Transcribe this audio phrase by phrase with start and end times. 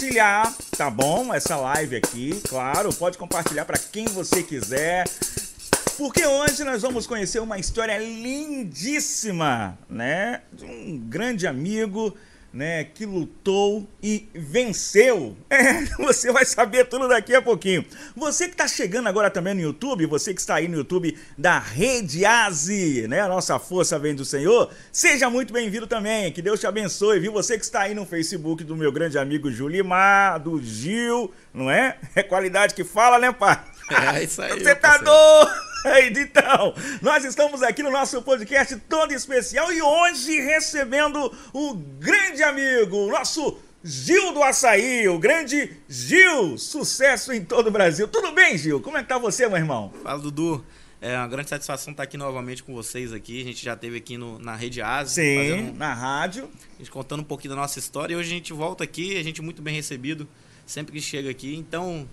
[0.00, 1.32] compartilhar, tá bom?
[1.34, 5.06] Essa live aqui, claro, pode compartilhar para quem você quiser.
[5.98, 10.40] Porque hoje nós vamos conhecer uma história lindíssima, né?
[10.50, 12.16] De um grande amigo
[12.52, 15.36] né, que lutou e venceu.
[15.48, 17.84] É, você vai saber tudo daqui a pouquinho.
[18.16, 21.58] Você que está chegando agora também no YouTube, você que está aí no YouTube da
[21.58, 26.60] Rede Aze, né, a nossa força vem do Senhor, seja muito bem-vindo também, que Deus
[26.60, 27.32] te abençoe, viu?
[27.32, 31.98] Você que está aí no Facebook do meu grande amigo Julimar, do Gil, não é?
[32.14, 33.60] É qualidade que fala, né, pai?
[34.16, 34.60] É isso aí.
[34.60, 35.69] Você tá doido?
[35.84, 43.10] Então, nós estamos aqui no nosso podcast todo especial e hoje recebendo o grande amigo,
[43.10, 48.06] nosso Gil do Açaí, o grande Gil, sucesso em todo o Brasil.
[48.06, 48.80] Tudo bem, Gil?
[48.80, 49.90] Como é que tá você, meu irmão?
[50.02, 50.62] Fala, Dudu.
[51.00, 53.40] É uma grande satisfação estar aqui novamente com vocês aqui.
[53.40, 55.14] A gente já teve aqui no, na Rede Asa.
[55.14, 56.50] Sim, na rádio.
[56.74, 58.12] A gente contando um pouquinho da nossa história.
[58.12, 60.28] E hoje a gente volta aqui, a gente muito bem recebido
[60.66, 61.56] sempre que chega aqui.
[61.56, 62.06] Então,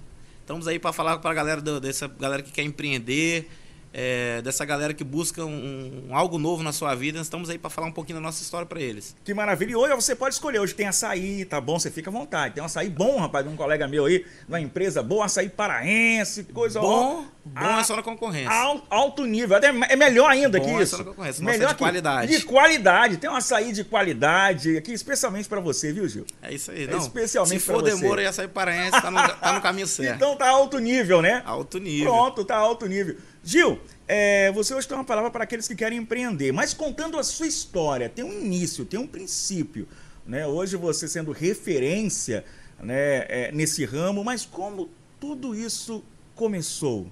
[0.48, 3.50] estamos aí para falar para a galera do, dessa galera que quer empreender,
[3.94, 7.20] é, dessa galera que busca um, um, algo novo na sua vida.
[7.20, 9.16] Estamos aí para falar um pouquinho da nossa história para eles.
[9.24, 9.72] Que maravilha.
[9.72, 10.60] E hoje você pode escolher.
[10.60, 11.80] Hoje tem açaí, tá bom?
[11.80, 12.56] Você fica à vontade.
[12.56, 16.44] Tem um açaí bom, rapaz, de um colega meu aí, uma empresa boa, açaí paraense,
[16.44, 18.52] coisa Bom, bom é só na concorrência.
[18.52, 19.58] Alto, alto nível.
[19.58, 20.92] Até é melhor ainda bom que é isso.
[20.92, 21.44] Só na concorrência.
[21.44, 22.38] Melhor Nossa, é de qualidade.
[22.38, 23.18] De qualidade.
[23.18, 26.26] Tem um açaí de qualidade aqui, especialmente para você, viu, Gil?
[26.42, 26.84] É isso aí.
[26.84, 28.02] É Não, especialmente Se for pra você.
[28.02, 30.16] demora e açaí paraense, tá no, tá no caminho certo.
[30.16, 31.42] Então tá alto nível, né?
[31.46, 32.12] Alto nível.
[32.12, 33.18] Pronto, tá alto nível.
[33.48, 37.24] Gil, é, você hoje tem uma palavra para aqueles que querem empreender, mas contando a
[37.24, 39.88] sua história, tem um início, tem um princípio.
[40.26, 40.46] Né?
[40.46, 42.44] Hoje você sendo referência
[42.78, 46.04] né, é, nesse ramo, mas como tudo isso
[46.36, 47.10] começou?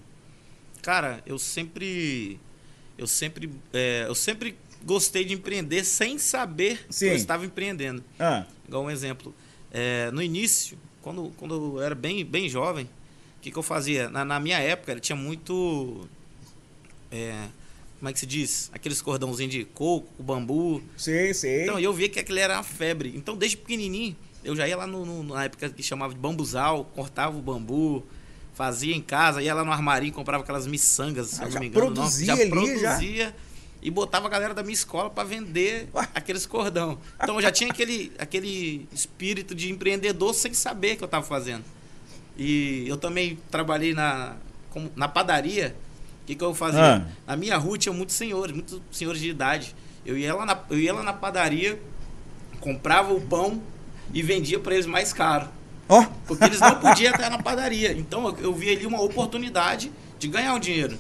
[0.81, 2.38] Cara, eu sempre.
[2.97, 3.49] Eu sempre.
[3.72, 7.05] É, eu sempre gostei de empreender sem saber Sim.
[7.05, 8.03] que eu estava empreendendo.
[8.20, 9.33] Ah, Igual um exemplo.
[9.72, 12.89] É, no início, quando, quando eu era bem, bem jovem,
[13.38, 14.09] o que, que eu fazia?
[14.09, 16.09] Na, na minha época, ele tinha muito.
[17.16, 17.47] É,
[17.99, 18.70] como é que se diz?
[18.73, 20.81] Aqueles cordãozinhos de coco, bambu.
[20.98, 21.64] sei, sei.
[21.64, 23.14] Então, eu via que aquilo era uma febre.
[23.15, 26.86] Então, desde pequenininho, eu já ia lá no, no- na época que chamava de bambuzal,
[26.95, 28.04] cortava o bambu,
[28.54, 31.61] fazia em casa, ia lá no armarinho, comprava aquelas miçangas, se Ah, eu já não
[31.61, 31.86] me engano.
[31.93, 33.36] produzia já ali, produzia
[33.81, 36.98] e botava a galera da minha escola para vender aqueles cordão.
[37.21, 41.25] Então, eu já tinha aquele, aquele espírito de empreendedor sem saber o que eu estava
[41.25, 41.64] fazendo.
[42.37, 44.36] E eu também trabalhei na,
[44.70, 45.75] como- na padaria.
[46.25, 46.95] O que, que eu fazia?
[46.95, 47.05] Ah.
[47.27, 49.75] Na minha rua tinha muitos senhores, muitos senhores de idade.
[50.03, 51.80] Eu ia lá na, eu ia lá na padaria,
[52.59, 53.61] comprava o pão
[54.13, 55.47] e vendia para eles mais caro.
[55.87, 57.91] Ó, Porque eles não podiam estar na padaria.
[57.93, 60.97] Então eu, eu vi ali uma oportunidade de ganhar um dinheiro.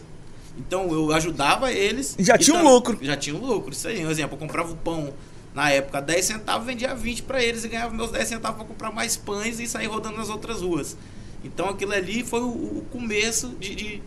[0.57, 2.15] Então eu ajudava eles.
[2.19, 2.97] Já tinha um lucro.
[3.01, 4.05] Já tinha um lucro, isso aí.
[4.05, 5.11] Um exemplo, eu comprava o pão
[5.55, 8.91] na época 10 centavos, vendia 20 para eles e ganhava meus 10 centavos para comprar
[8.91, 10.95] mais pães e sair rodando nas outras ruas.
[11.43, 14.01] Então aquilo ali foi o, o começo de, de-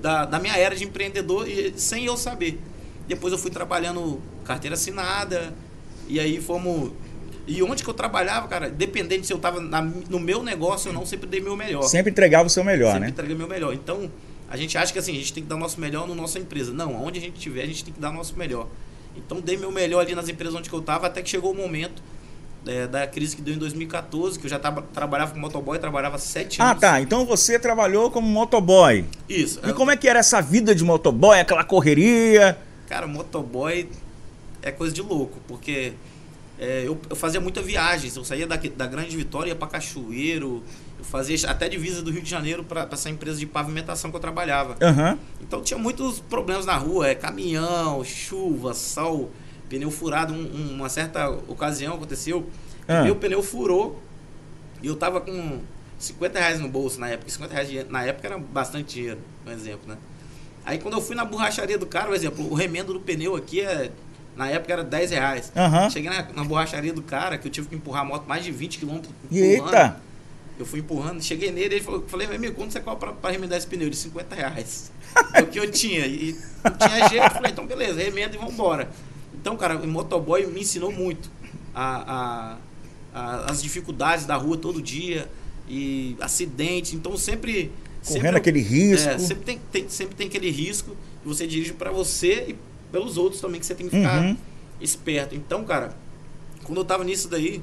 [0.00, 2.58] da, da minha era de empreendedor e, sem eu saber.
[3.06, 5.54] Depois eu fui trabalhando carteira assinada
[6.08, 6.92] e aí fomos.
[7.46, 10.94] E onde que eu trabalhava, cara, dependente se eu tava na- no meu negócio ou
[10.94, 11.82] não, sempre dei meu melhor.
[11.84, 13.08] sempre entregava o seu melhor, sempre né?
[13.10, 13.72] entreguei meu melhor.
[13.72, 14.10] Então,
[14.50, 16.38] a gente acha que assim, a gente tem que dar o nosso melhor na nossa
[16.38, 16.72] empresa.
[16.74, 18.68] Não, aonde a gente estiver, a gente tem que dar o nosso melhor.
[19.16, 21.54] Então, dei meu melhor ali nas empresas onde que eu tava, até que chegou o
[21.56, 22.02] momento
[22.66, 26.18] é, da crise que deu em 2014, que eu já tava, trabalhava com motoboy, trabalhava
[26.18, 26.80] sete Ah, anos.
[26.80, 27.00] tá.
[27.00, 29.04] Então você trabalhou como motoboy.
[29.28, 29.60] Isso.
[29.66, 32.58] E como é que era essa vida de motoboy, aquela correria?
[32.88, 33.88] Cara, motoboy
[34.62, 35.92] é coisa de louco, porque
[36.58, 38.16] é, eu, eu fazia muita viagens.
[38.16, 40.62] Eu saía daqui, da Grande Vitória, ia pra Cachoeiro,
[40.98, 44.20] eu fazia até divisa do Rio de Janeiro para essa empresa de pavimentação que eu
[44.20, 44.76] trabalhava.
[44.82, 45.16] Aham.
[45.40, 49.30] Então tinha muitos problemas na rua, é caminhão, chuva, sol,
[49.68, 50.32] pneu furado.
[50.34, 52.48] Um- um- uma certa ocasião aconteceu,
[52.86, 53.02] Ah.
[53.02, 54.02] meu pneu furou
[54.82, 55.60] e eu tava com
[55.98, 57.30] 50 reais no bolso na época.
[57.30, 59.96] 50 reais de- na época era bastante dinheiro, um exemplo, né?
[60.64, 63.60] Aí quando eu fui na borracharia do cara, por exemplo, o remendo do pneu aqui
[63.60, 63.90] é.
[64.36, 65.50] Na época era 10 reais.
[65.56, 65.90] Aham.
[65.90, 68.52] Cheguei na, na borracharia do cara, que eu tive que empurrar a moto mais de
[68.52, 69.12] 20 quilômetros.
[69.32, 70.00] Eita!
[70.56, 73.66] Eu fui empurrando, cheguei nele, ele falou, falei, amigo, quanto você cobra pra remendar esse
[73.66, 73.90] pneu?
[73.90, 74.92] De 50 reais.
[75.34, 76.06] É o que eu tinha.
[76.06, 78.88] E não tinha jeito, eu falei, então beleza, remenda e vambora.
[79.40, 81.30] Então, cara, o motoboy me ensinou muito
[81.74, 82.56] a, a-
[83.14, 85.28] a- as dificuldades da rua todo dia
[85.68, 86.94] e acidente.
[86.96, 87.70] Então sempre.
[88.04, 89.08] Correndo sempre- aquele risco.
[89.08, 92.56] É, sempre, tem, tem- sempre tem aquele risco que você dirige pra você e
[92.92, 94.36] pelos outros também, que você tem que ficar Uhum.
[94.80, 95.34] esperto.
[95.34, 95.94] Então, cara,
[96.64, 97.60] quando eu tava nisso daí,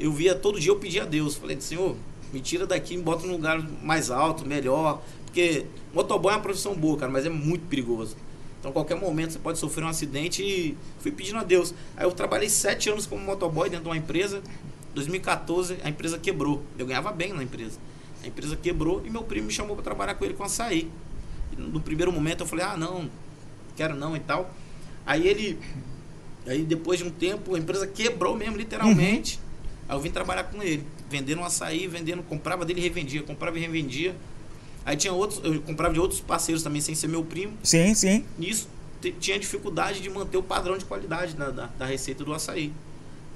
[0.00, 1.36] eu via todo dia eu pedia a Deus.
[1.36, 1.96] Falei, Senhor,
[2.32, 5.00] me tira daqui, me bota num lugar mais alto, melhor.
[5.26, 8.16] Porque motoboy é uma profissão boa, cara, mas é muito perigoso.
[8.64, 11.74] Então, a qualquer momento você pode sofrer um acidente e fui pedindo a Deus.
[11.94, 14.42] Aí eu trabalhei sete anos como motoboy dentro de uma empresa
[14.94, 16.62] 2014 a empresa quebrou.
[16.78, 17.78] Eu ganhava bem na empresa.
[18.22, 20.90] A empresa quebrou e meu primo me chamou para trabalhar com ele com açaí.
[21.52, 23.10] E no primeiro momento eu falei, ah, não,
[23.76, 24.50] quero não e tal.
[25.04, 25.58] Aí ele.
[26.46, 29.36] Aí depois de um tempo a empresa quebrou mesmo, literalmente.
[29.36, 29.42] Uhum.
[29.90, 33.58] Aí eu vim trabalhar com ele, vendendo um açaí, vendendo, comprava dele e revendia, comprava
[33.58, 34.14] e revendia.
[34.84, 37.54] Aí tinha outros, eu comprava de outros parceiros também, sem ser meu primo.
[37.62, 38.24] Sim, sim.
[38.38, 38.68] Nisso
[39.12, 42.72] tinha dificuldade de manter o padrão de qualidade da, da, da receita do açaí.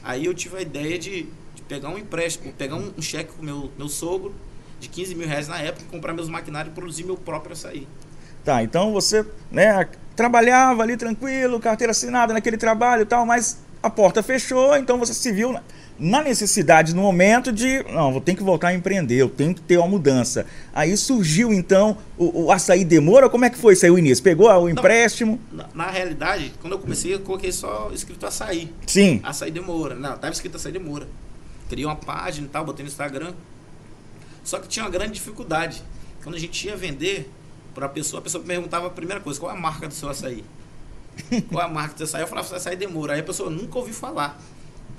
[0.03, 3.43] Aí eu tive a ideia de, de pegar um empréstimo, pegar um, um cheque com
[3.43, 4.35] meu, meu sogro,
[4.81, 7.87] de 15 mil reais na época, comprar meus maquinários e produzir meu próprio açaí.
[8.45, 13.91] Tá, então você né, trabalhava ali tranquilo, carteira assinada naquele trabalho e tal, mas a
[13.91, 15.59] porta fechou, então você se viu
[15.99, 19.61] na necessidade no momento de, não, vou ter que voltar a empreender, eu tenho que
[19.61, 20.47] ter uma mudança.
[20.73, 24.23] Aí surgiu então o, o açaí demora, como é que foi isso aí o início?
[24.23, 25.41] Pegou o empréstimo?
[25.51, 28.73] Na, na, realidade, quando eu comecei, eu coloquei só escrito açaí.
[28.87, 29.21] Sim.
[29.23, 29.95] Açaí demora.
[29.95, 31.09] Não, tava escrito açaí demora.
[31.69, 33.33] Criei uma página e tal, botei no Instagram.
[34.45, 35.83] Só que tinha uma grande dificuldade.
[36.23, 37.31] Quando a gente ia vender
[37.75, 40.09] para a pessoa, a pessoa perguntava a primeira coisa, qual é a marca do seu
[40.09, 40.45] açaí?
[41.51, 42.23] qual é a marca do seu açaí?
[42.23, 43.15] Eu falava, açaí demora.
[43.15, 44.41] Aí a pessoa nunca ouviu falar.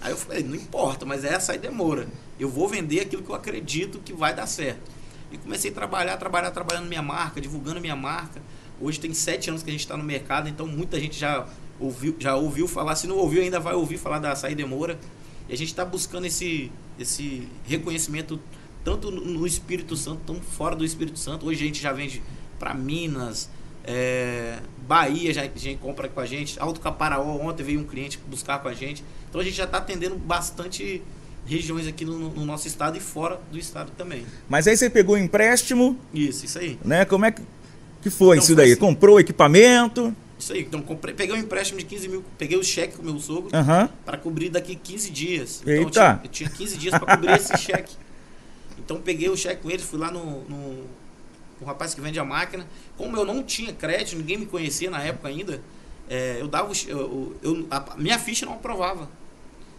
[0.02, 2.08] Aí eu falei, não importa, mas essa aí demora.
[2.40, 4.92] Eu vou vender aquilo que eu acredito que vai dar certo.
[5.32, 8.42] E comecei a trabalhar, trabalhar, trabalhando minha marca, divulgando minha marca.
[8.82, 11.48] Hoje tem sete anos que a gente está no mercado, então muita gente já
[11.80, 12.96] ouviu, já ouviu falar.
[12.96, 14.98] Se não ouviu, ainda vai ouvir falar da açaí demora.
[15.48, 18.40] E a gente está buscando esse, esse reconhecimento
[18.84, 21.46] tanto no Espírito Santo, tão fora do Espírito Santo.
[21.46, 22.24] Hoje a gente já vende
[22.58, 23.50] para Minas,
[23.84, 26.60] é, Bahia já, já compra com a gente.
[26.60, 29.04] Alto Caparaó, ontem veio um cliente buscar com a gente.
[29.30, 31.02] Então a gente já está atendendo bastante
[31.46, 34.26] regiões aqui no, no, nosso estado e fora do estado também.
[34.48, 35.98] Mas aí você pegou o empréstimo.
[36.14, 36.80] Isso, isso aí.
[36.84, 37.06] Né?
[37.06, 37.42] Como é que,
[38.02, 38.72] que foi então, isso daí?
[38.72, 40.16] Assim, Comprou equipamento?
[40.38, 40.62] Isso aí.
[40.62, 43.50] Então comprei, peguei um empréstimo de 15 mil, peguei o cheque com o meu sogro
[43.56, 43.90] uhum.
[44.06, 45.62] para cobrir daqui 15 dias.
[45.62, 45.86] Então, Eita.
[45.86, 47.96] Eu tinha, eu tinha 15 dias para cobrir esse cheque.
[48.78, 50.86] Então peguei o cheque com ele, fui lá no, no
[51.62, 52.66] o rapaz que vende a máquina.
[52.98, 55.62] Como eu não tinha crédito, ninguém me conhecia na época ainda,
[56.10, 56.72] é, eu dava.
[56.88, 59.10] Eu, eu, a minha ficha não aprovava.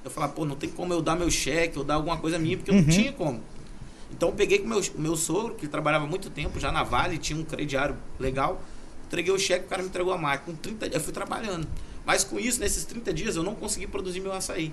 [0.05, 2.57] Eu falava, pô, não tem como eu dar meu cheque, ou dar alguma coisa minha,
[2.57, 2.89] porque eu não uhum.
[2.89, 3.43] tinha como.
[4.11, 7.39] Então eu peguei com meu, meu sogro, que trabalhava muito tempo já na Vale, tinha
[7.39, 8.63] um crediário legal.
[9.07, 10.53] Entreguei o cheque, o cara me entregou a máquina.
[10.53, 11.69] Com 30 eu fui trabalhando.
[12.05, 14.73] Mas com isso, nesses 30 dias, eu não consegui produzir meu açaí.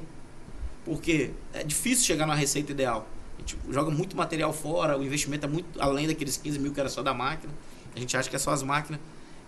[0.86, 3.08] Porque é difícil chegar na receita ideal
[3.48, 6.90] tipo, joga muito material fora, o investimento é muito além daqueles 15 mil que era
[6.90, 7.54] só da máquina.
[7.96, 9.00] A gente acha que é só as máquinas.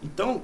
[0.02, 0.42] Então,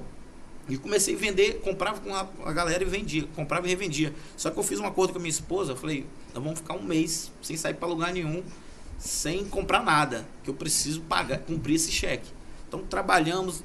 [0.67, 4.13] e comecei a vender, comprava com a, a, galera e vendia, comprava e revendia.
[4.35, 6.73] Só que eu fiz um acordo com a minha esposa, eu falei, nós vamos ficar
[6.73, 8.44] um mês sem sair para lugar nenhum,
[8.97, 12.29] sem comprar nada, que eu preciso pagar, cumprir esse cheque.
[12.67, 13.63] Então trabalhamos,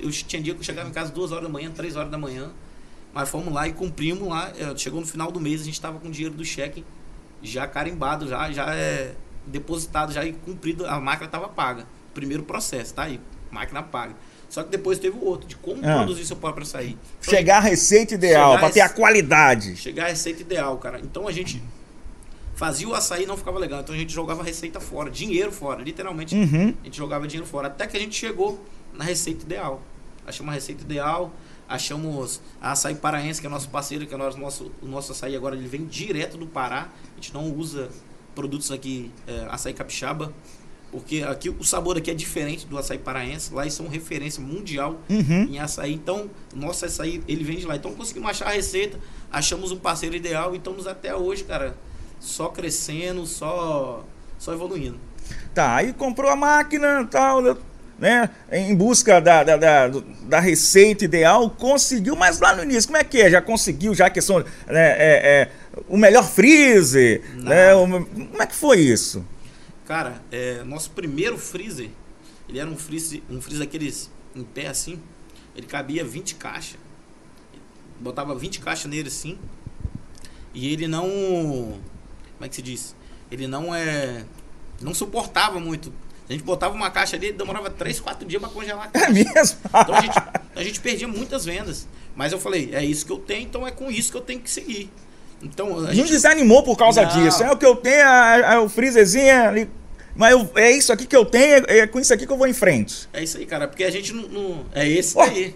[0.00, 2.18] eu tinha dia que eu chegava em casa duas horas da manhã, três horas da
[2.18, 2.50] manhã,
[3.12, 4.52] mas fomos lá e cumprimos lá.
[4.56, 6.84] Eh, chegou no final do mês, a gente estava com o dinheiro do cheque
[7.42, 9.14] já carimbado, já, já é
[9.46, 11.86] depositado já e cumprido, a máquina estava paga.
[12.14, 13.20] Primeiro processo, tá aí,
[13.50, 14.14] máquina paga.
[14.48, 15.96] Só que depois teve o outro, de como ah.
[15.96, 16.96] produzir seu próprio açaí.
[17.20, 19.76] Então, chegar à receita ideal, para ter a qualidade.
[19.76, 21.00] Chegar à receita ideal, cara.
[21.00, 21.62] Então a gente
[22.54, 23.80] fazia o açaí e não ficava legal.
[23.80, 26.34] Então a gente jogava a receita fora, dinheiro fora, literalmente.
[26.34, 26.74] Uhum.
[26.80, 27.68] A gente jogava dinheiro fora.
[27.68, 28.64] Até que a gente chegou
[28.94, 29.82] na receita ideal.
[30.26, 31.32] Achamos uma receita ideal,
[31.66, 35.34] achamos a açaí paraense, que é nosso parceiro, que é nosso, nosso, o nosso açaí
[35.34, 36.88] agora, ele vem direto do Pará.
[37.12, 37.88] A gente não usa
[38.34, 40.32] produtos aqui, é, açaí capixaba,
[40.90, 43.52] porque aqui o sabor aqui é diferente do açaí paraense.
[43.52, 45.48] Lá eles são referência mundial uhum.
[45.50, 45.92] em açaí.
[45.92, 47.76] Então, nosso açaí, ele vem de lá.
[47.76, 48.98] Então, conseguimos achar a receita,
[49.30, 51.76] achamos um parceiro ideal e estamos até hoje, cara,
[52.18, 54.04] só crescendo, só,
[54.38, 54.98] só evoluindo.
[55.54, 57.42] Tá, aí comprou a máquina tal,
[57.98, 58.30] né?
[58.50, 59.88] Em busca da, da, da,
[60.22, 63.28] da, receita ideal, conseguiu, mas lá no início, como é que é?
[63.28, 65.48] Já conseguiu, já a questão, né, é, é
[65.88, 67.72] o melhor freezer, né?
[67.74, 69.22] Como é que foi isso?
[69.88, 71.88] Cara, é, nosso primeiro freezer,
[72.46, 75.00] ele era um freezer, um freezer aqueles em pé assim,
[75.56, 76.78] ele cabia 20 caixas.
[77.98, 79.38] Botava 20 caixas nele assim.
[80.52, 81.08] E ele não.
[81.08, 82.94] Como é que se diz?
[83.30, 84.26] Ele não é.
[84.82, 85.90] Não suportava muito.
[86.28, 89.58] A gente botava uma caixa ali, demorava 3, 4 dias para congelar É mesmo?
[89.68, 90.18] Então a gente,
[90.54, 91.88] a gente perdia muitas vendas.
[92.14, 94.40] Mas eu falei, é isso que eu tenho, então é com isso que eu tenho
[94.40, 94.92] que seguir.
[95.42, 96.02] Então, a gente...
[96.02, 97.08] Não desanimou por causa não.
[97.08, 97.42] disso.
[97.42, 99.77] É o que eu tenho, é, é o freezerzinho ali.
[100.18, 102.36] Mas eu, é isso aqui que eu tenho, é, é com isso aqui que eu
[102.36, 103.08] vou em frente.
[103.12, 103.68] É isso aí, cara.
[103.68, 104.26] Porque a gente não.
[104.26, 105.20] não é esse oh.
[105.20, 105.54] aí.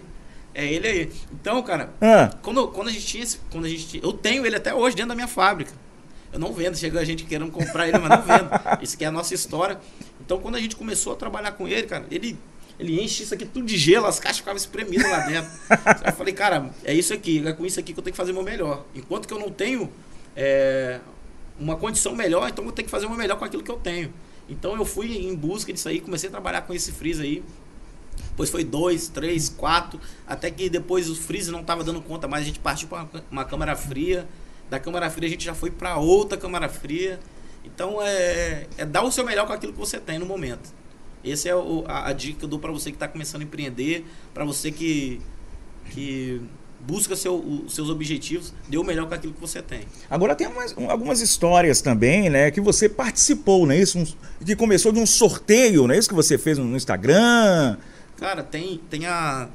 [0.55, 1.11] É ele aí.
[1.33, 2.33] Então, cara, ah.
[2.41, 5.09] quando, quando a gente tinha esse, quando a gente Eu tenho ele até hoje dentro
[5.09, 5.73] da minha fábrica.
[6.31, 8.49] Eu não vendo, chega a gente querendo comprar ele, mas não vendo.
[8.81, 9.77] Isso aqui é a nossa história.
[10.21, 12.37] Então, quando a gente começou a trabalhar com ele, cara, ele
[12.79, 15.51] ele enche isso aqui tudo de gelo, as caixas ficavam espremidas lá dentro.
[16.07, 18.31] eu falei, cara, é isso aqui, é com isso aqui que eu tenho que fazer
[18.31, 18.85] o meu melhor.
[18.95, 19.91] Enquanto que eu não tenho
[20.35, 20.99] é,
[21.59, 24.11] uma condição melhor, então eu tenho que fazer uma melhor com aquilo que eu tenho.
[24.49, 27.43] Então eu fui em busca disso aí, comecei a trabalhar com esse freeze aí.
[28.29, 32.43] Depois foi dois, três, quatro, até que depois o freeze não estava dando conta mais,
[32.43, 34.27] a gente partiu para uma, uma câmara fria.
[34.69, 37.19] Da câmara fria a gente já foi para outra câmara fria.
[37.63, 40.73] Então é, é dar o seu melhor com aquilo que você tem no momento.
[41.23, 43.45] Essa é o, a, a, dica que eu dou para você que está começando a
[43.45, 45.21] empreender, para você que,
[45.91, 46.41] que
[46.85, 49.81] busca seu, seus objetivos, dê o melhor com aquilo que você tem.
[50.09, 53.97] Agora tem umas, algumas histórias também, né, que você participou, não é isso?
[53.97, 54.05] Um,
[54.45, 57.77] que começou de um sorteio, não é isso que você fez no Instagram?
[58.17, 59.49] Cara, tem, tem a,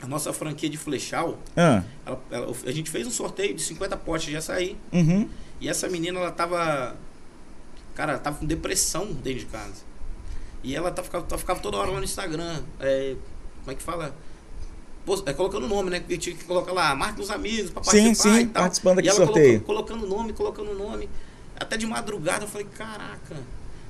[0.00, 1.38] a nossa franquia de flechal.
[1.56, 1.82] Ah.
[2.04, 4.76] Ela, ela, a gente fez um sorteio de 50 potes de açaí.
[4.92, 5.28] Uhum.
[5.60, 6.96] E essa menina, ela tava.
[7.94, 9.82] Cara, ela tava com depressão dentro de casa.
[10.62, 12.62] E ela tá, ficava, tá, ficava toda hora lá no Instagram.
[12.78, 13.16] É,
[13.60, 14.14] como é que fala?
[15.26, 16.00] É, colocando o nome, né?
[16.00, 18.62] Que tinha que colocar lá, marca os amigos para participar sim, sim, e tal.
[18.62, 19.60] participando aqui e ela sorteio.
[19.60, 21.08] Colocando, colocando nome, colocando nome.
[21.58, 23.36] Até de madrugada eu falei, caraca,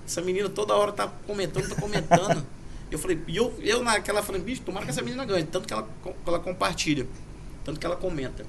[0.07, 2.47] essa menina toda hora tá comentando, tá comentando.
[2.91, 5.73] eu falei, e eu, eu naquela falei, bicho, tomara que essa menina ganhe, tanto que
[5.73, 5.87] ela,
[6.27, 7.07] ela compartilha,
[7.65, 8.47] tanto que ela comenta.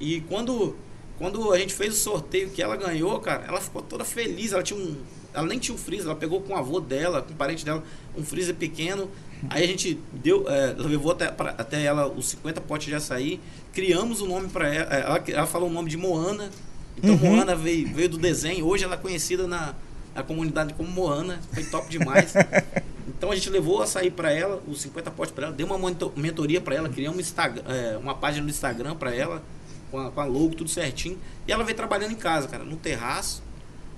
[0.00, 0.76] E quando,
[1.16, 4.62] quando a gente fez o sorteio que ela ganhou, cara, ela ficou toda feliz, ela
[4.62, 4.96] tinha um.
[5.32, 7.84] Ela nem tinha um freezer, ela pegou com o avô dela, com o parente dela,
[8.16, 9.10] um freezer pequeno
[9.50, 13.40] Aí a gente deu, é, levou até, pra, até ela os 50 potes de açaí,
[13.72, 15.46] criamos o um nome para ela, ela, ela.
[15.46, 16.50] falou o nome de Moana.
[16.96, 17.36] Então uhum.
[17.36, 18.66] Moana veio, veio do desenho.
[18.66, 19.74] Hoje ela é conhecida na,
[20.14, 21.40] na comunidade como Moana.
[21.52, 22.34] Foi top demais.
[23.06, 25.78] então a gente levou o açaí para ela, os 50 potes para ela, deu uma
[26.16, 29.42] mentoria para ela, criamos um Instagram, é, uma página no Instagram para ela,
[29.90, 31.16] com a, com a logo, tudo certinho.
[31.46, 33.42] E ela veio trabalhando em casa, cara, no terraço,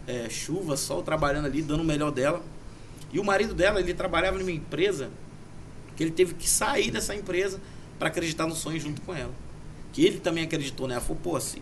[0.07, 2.43] é, chuva, sol, trabalhando ali, dando o melhor dela.
[3.11, 5.09] E o marido dela, ele trabalhava numa empresa
[6.01, 7.61] que ele teve que sair dessa empresa
[7.99, 9.35] para acreditar no sonho junto com ela.
[9.93, 10.99] Que ele também acreditou nela.
[10.99, 11.61] Falou, pô, esse,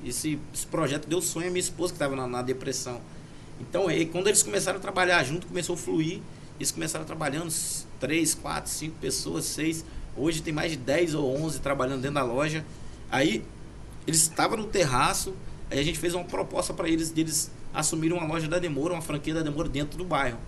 [0.54, 3.00] esse projeto deu sonho à minha esposa que estava na, na, depressão.
[3.60, 6.20] Então, aí, quando eles começaram a trabalhar junto, começou a fluir.
[6.56, 7.52] Eles começaram trabalhando
[7.98, 9.84] três, quatro, cinco pessoas, seis.
[10.16, 12.64] Hoje tem mais de 10 ou 11 trabalhando dentro da loja.
[13.10, 13.42] Aí,
[14.06, 15.34] eles estavam no terraço.
[15.68, 17.26] Aí a gente fez uma proposta para eles, de
[17.74, 20.38] assumirem uma loja da Demora, uma franquia da Demora dentro do bairro.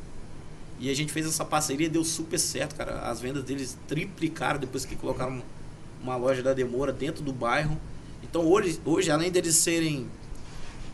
[0.81, 3.03] E a gente fez essa parceria deu super certo, cara.
[3.03, 5.43] As vendas deles triplicaram depois que colocaram
[6.03, 7.79] uma loja da Demora dentro do bairro.
[8.23, 10.09] Então hoje, hoje além deles serem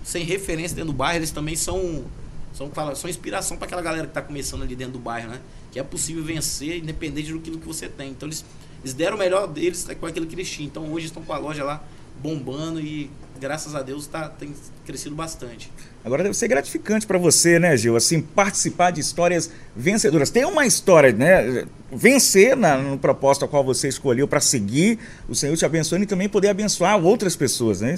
[0.02, 2.04] sem referência dentro do bairro, eles também são
[2.52, 5.40] são, são inspiração para aquela galera que está começando ali dentro do bairro, né?
[5.70, 8.10] Que é possível vencer independente do que você tem.
[8.10, 8.44] Então eles,
[8.82, 10.66] eles deram o melhor deles com aquilo que eles tinham.
[10.66, 11.84] Então hoje estão com a loja lá
[12.22, 14.54] bombando e graças a Deus tá, tem
[14.84, 15.70] crescido bastante.
[16.04, 17.96] Agora deve ser gratificante para você, né, Gil?
[17.96, 20.30] Assim, participar de histórias vencedoras.
[20.30, 21.66] Tem uma história, né?
[21.90, 26.06] Vencer na, no propósito a qual você escolheu para seguir, o Senhor te abençoando e
[26.06, 27.96] também poder abençoar outras pessoas, né?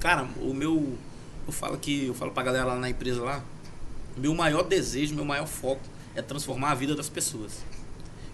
[0.00, 0.94] Cara, o meu.
[1.46, 3.44] Eu falo que eu falo pra galera lá na empresa lá,
[4.16, 5.82] meu maior desejo, meu maior foco
[6.14, 7.52] é transformar a vida das pessoas.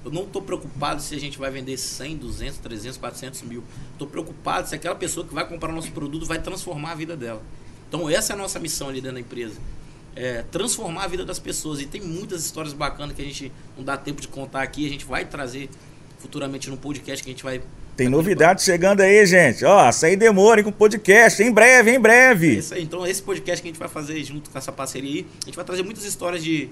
[0.05, 3.63] Eu não estou preocupado se a gente vai vender 100, 200, 300, 400 mil.
[3.93, 7.17] Estou preocupado se aquela pessoa que vai comprar o nosso produto vai transformar a vida
[7.17, 7.43] dela.
[7.89, 9.57] Então, essa é a nossa missão ali dentro da empresa.
[10.17, 11.81] É transformar a vida das pessoas.
[11.81, 14.87] E tem muitas histórias bacanas que a gente não dá tempo de contar aqui.
[14.87, 15.69] A gente vai trazer
[16.19, 17.61] futuramente no podcast que a gente vai.
[17.97, 19.65] Tem novidade chegando aí, gente.
[19.65, 21.43] Ó, sair demora com o podcast.
[21.43, 22.57] Em breve, em breve.
[22.57, 22.83] Isso aí.
[22.83, 25.57] Então, esse podcast que a gente vai fazer junto com essa parceria aí, a gente
[25.57, 26.71] vai trazer muitas histórias de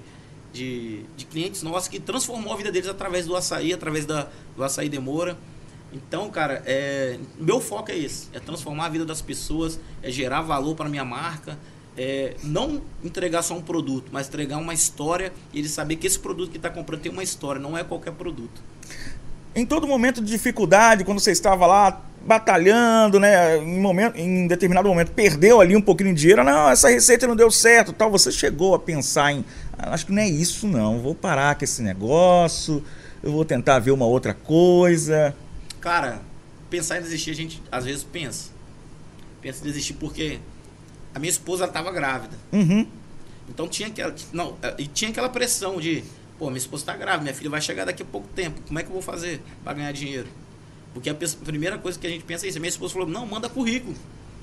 [0.53, 4.63] de, de clientes nossos que transformou a vida deles através do açaí, através da, do
[4.63, 5.37] açaí demora.
[5.91, 10.41] Então, cara, é, meu foco é esse: é transformar a vida das pessoas, é gerar
[10.41, 11.57] valor para minha marca,
[11.97, 16.19] é não entregar só um produto, mas entregar uma história e ele saber que esse
[16.19, 18.61] produto que está comprando tem uma história, não é qualquer produto.
[19.55, 24.87] Em todo momento de dificuldade, quando você estava lá batalhando, né, em, momento, em determinado
[24.87, 28.31] momento perdeu ali um pouquinho de dinheiro, não, essa receita não deu certo, tal, você
[28.31, 29.43] chegou a pensar em
[29.79, 32.83] acho que não é isso não, vou parar com esse negócio,
[33.23, 35.35] eu vou tentar ver uma outra coisa.
[35.79, 36.21] Cara,
[36.69, 38.51] pensar em desistir a gente às vezes pensa.
[39.41, 40.39] Pensa em desistir porque
[41.13, 42.35] a minha esposa estava grávida.
[42.51, 42.85] Uhum.
[43.47, 46.03] Então tinha aquela, não, e tinha aquela pressão de,
[46.37, 48.83] pô, minha esposa está grávida, minha filha vai chegar daqui a pouco tempo, como é
[48.83, 50.27] que eu vou fazer para ganhar dinheiro?
[50.93, 52.57] Porque a primeira coisa que a gente pensa é isso.
[52.57, 53.95] A minha esposa falou, não, manda currículo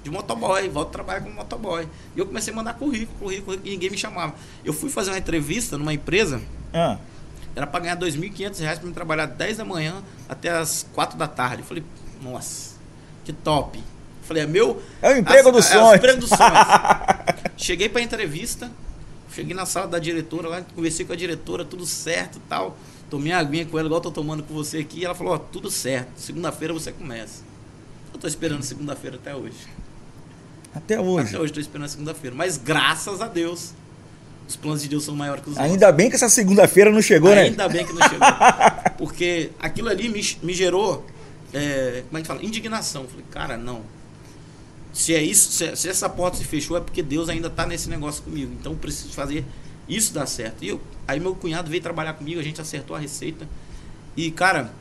[0.06, 1.88] de motoboy, volto a trabalhar como motoboy.
[2.14, 4.34] E eu comecei a mandar currículo, currículo, e ninguém me chamava.
[4.64, 6.40] Eu fui fazer uma entrevista numa empresa,
[6.72, 6.96] ah.
[7.54, 11.26] era para ganhar R$ 2.500 para me trabalhar 10 da manhã até as 4 da
[11.26, 11.62] tarde.
[11.62, 11.82] Eu falei,
[12.22, 12.76] nossa,
[13.25, 13.78] que top.
[13.78, 13.84] Eu
[14.22, 14.80] falei, é meu.
[15.02, 15.80] É o emprego do sonho.
[15.80, 16.54] É o emprego do sonho.
[17.56, 18.70] cheguei para entrevista,
[19.32, 22.76] cheguei na sala da diretora lá, conversei com a diretora, tudo certo tal.
[23.10, 25.00] Tomei a aguinha com ela, igual eu tô tomando com você aqui.
[25.00, 27.44] E ela falou: Ó, tudo certo, segunda-feira você começa.
[28.12, 29.75] Eu tô esperando segunda-feira até hoje.
[30.76, 31.28] Até hoje.
[31.28, 32.37] Até hoje estou esperando a segunda-feira.
[32.37, 33.73] Mas graças a Deus,
[34.47, 35.73] os planos de Deus são maiores que os nossos.
[35.73, 37.42] Ainda bem que essa segunda-feira não chegou, né?
[37.42, 38.28] Ainda bem que não chegou.
[38.99, 41.04] Porque aquilo ali me, me gerou,
[41.52, 42.45] é, como é que fala?
[42.45, 43.02] Indignação.
[43.02, 43.83] Eu Falei, cara, não.
[44.92, 47.88] Se é isso, se, se essa porta se fechou, é porque Deus ainda está nesse
[47.88, 48.52] negócio comigo.
[48.59, 49.45] Então eu preciso fazer
[49.88, 50.62] isso dar certo.
[50.62, 53.47] E eu, aí meu cunhado veio trabalhar comigo, a gente acertou a receita.
[54.16, 54.73] E, cara,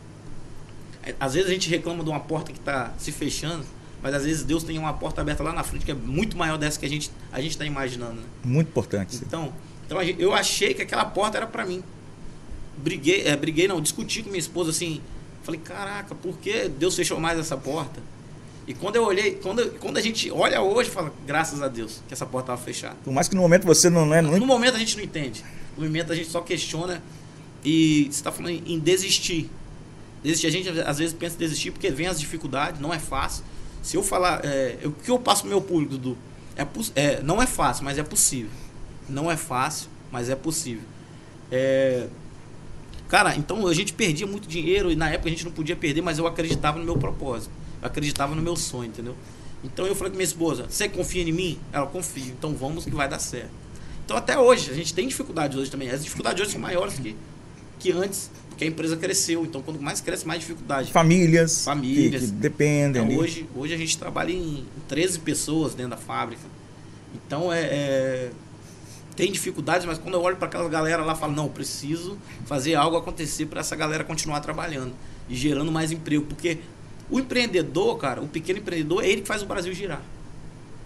[1.03, 3.65] é, às vezes a gente reclama de uma porta que está se fechando,
[4.05, 6.59] mas às vezes Deus tem uma porta aberta lá na frente que é muito maior
[6.59, 8.21] dessa que a gente a gente está imaginando.
[8.21, 8.27] Né?
[8.43, 9.19] Muito importante.
[9.25, 9.51] Então,
[9.83, 11.83] então eu achei que aquela porta era para mim.
[12.77, 15.01] Briguei, é, briguei não, discuti com minha esposa assim.
[15.41, 17.99] Falei, caraca, por que Deus fechou mais essa porta?
[18.67, 22.13] E quando eu olhei, quando, quando a gente olha hoje, fala, graças a Deus que
[22.13, 22.97] essa porta estava fechada.
[23.03, 24.21] Por mais que no momento você não é.
[24.21, 25.43] No momento a gente não entende.
[25.75, 27.01] No momento a gente só questiona
[27.63, 29.49] e você está falando em desistir.
[30.23, 30.45] Desistir.
[30.45, 33.43] A gente às vezes pensa em desistir porque vem as dificuldades, não é fácil.
[33.85, 34.43] Se eu falar.
[34.43, 36.17] É, o que eu passo pro meu público, Dudu?
[36.57, 36.65] É,
[36.95, 38.49] é, não é fácil, mas é possível.
[39.07, 40.81] Não é fácil, mas é possível.
[41.51, 42.07] É,
[43.07, 46.01] cara, então a gente perdia muito dinheiro e na época a gente não podia perder,
[46.01, 47.51] mas eu acreditava no meu propósito.
[47.79, 49.15] Eu acreditava no meu sonho, entendeu?
[49.63, 51.59] Então eu falei com minha esposa: Você confia em mim?
[51.71, 53.51] Ela confia, então vamos que vai dar certo.
[54.03, 55.91] Então até hoje, a gente tem dificuldades hoje também.
[55.91, 57.15] As dificuldades hoje são maiores que,
[57.77, 59.43] que antes, porque a empresa cresceu.
[59.43, 60.91] Então quando mais cresce, mais dificuldade.
[60.91, 61.65] Famílias.
[61.65, 62.23] Famílias.
[62.23, 63.03] Que, que dependem.
[63.03, 66.41] Então, hoje, hoje a gente trabalha em 13 pessoas dentro da fábrica.
[67.13, 68.31] Então é, é
[69.15, 72.97] tem dificuldades, mas quando eu olho para aquela galera lá, falo, não, preciso fazer algo
[72.97, 74.93] acontecer para essa galera continuar trabalhando
[75.29, 76.57] e gerando mais emprego, porque
[77.09, 80.01] o empreendedor, cara, o pequeno empreendedor é ele que faz o Brasil girar.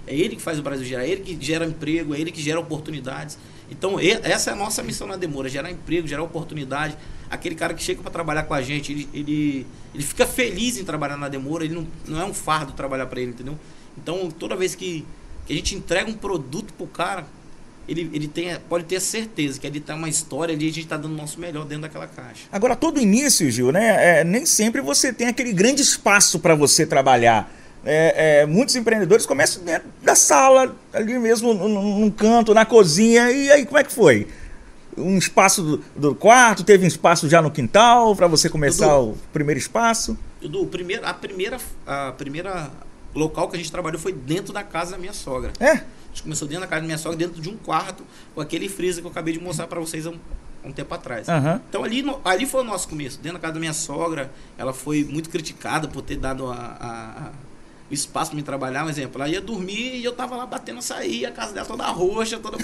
[0.06, 2.40] É ele que faz o Brasil girar, é ele que gera emprego, é ele que
[2.40, 3.36] gera oportunidades.
[3.72, 6.96] Então, essa é a nossa missão na Demora, gerar emprego, gerar oportunidade.
[7.30, 10.84] Aquele cara que chega para trabalhar com a gente, ele, ele, ele fica feliz em
[10.84, 13.58] trabalhar na Demora, ele não, não é um fardo trabalhar para ele, entendeu?
[13.98, 15.06] Então, toda vez que,
[15.46, 17.26] que a gente entrega um produto pro cara,
[17.88, 20.96] ele, ele tem, pode ter certeza que ali está uma história, ali a gente está
[20.96, 22.44] dando o nosso melhor dentro daquela caixa.
[22.52, 24.20] Agora, todo início, Gil, né?
[24.20, 27.52] É, nem sempre você tem aquele grande espaço para você trabalhar.
[27.84, 33.32] É, é, muitos empreendedores começam dentro da sala, ali mesmo, num canto, na cozinha.
[33.32, 34.28] E aí, como é que foi?
[34.98, 39.12] Um espaço do, do quarto, teve um espaço já no quintal para você começar Dudu,
[39.12, 40.18] o primeiro espaço?
[40.42, 42.72] Dudu, primeiro, a primeira, a primeira
[43.14, 45.54] local que a gente trabalhou foi dentro da casa da minha sogra.
[45.60, 45.72] É?
[45.72, 48.68] A gente começou dentro da casa da minha sogra, dentro de um quarto, com aquele
[48.68, 50.20] freezer que eu acabei de mostrar para vocês há um,
[50.66, 51.28] um, tempo atrás.
[51.28, 51.60] Uhum.
[51.70, 53.20] Então ali, no, ali foi o nosso começo.
[53.20, 57.28] Dentro da casa da minha sogra, ela foi muito criticada por ter dado a, a,
[57.28, 57.32] a
[57.90, 59.22] o espaço para me trabalhar, um exemplo.
[59.22, 62.58] Ela ia dormir e eu tava lá batendo açaí, a casa dela toda roxa, toda.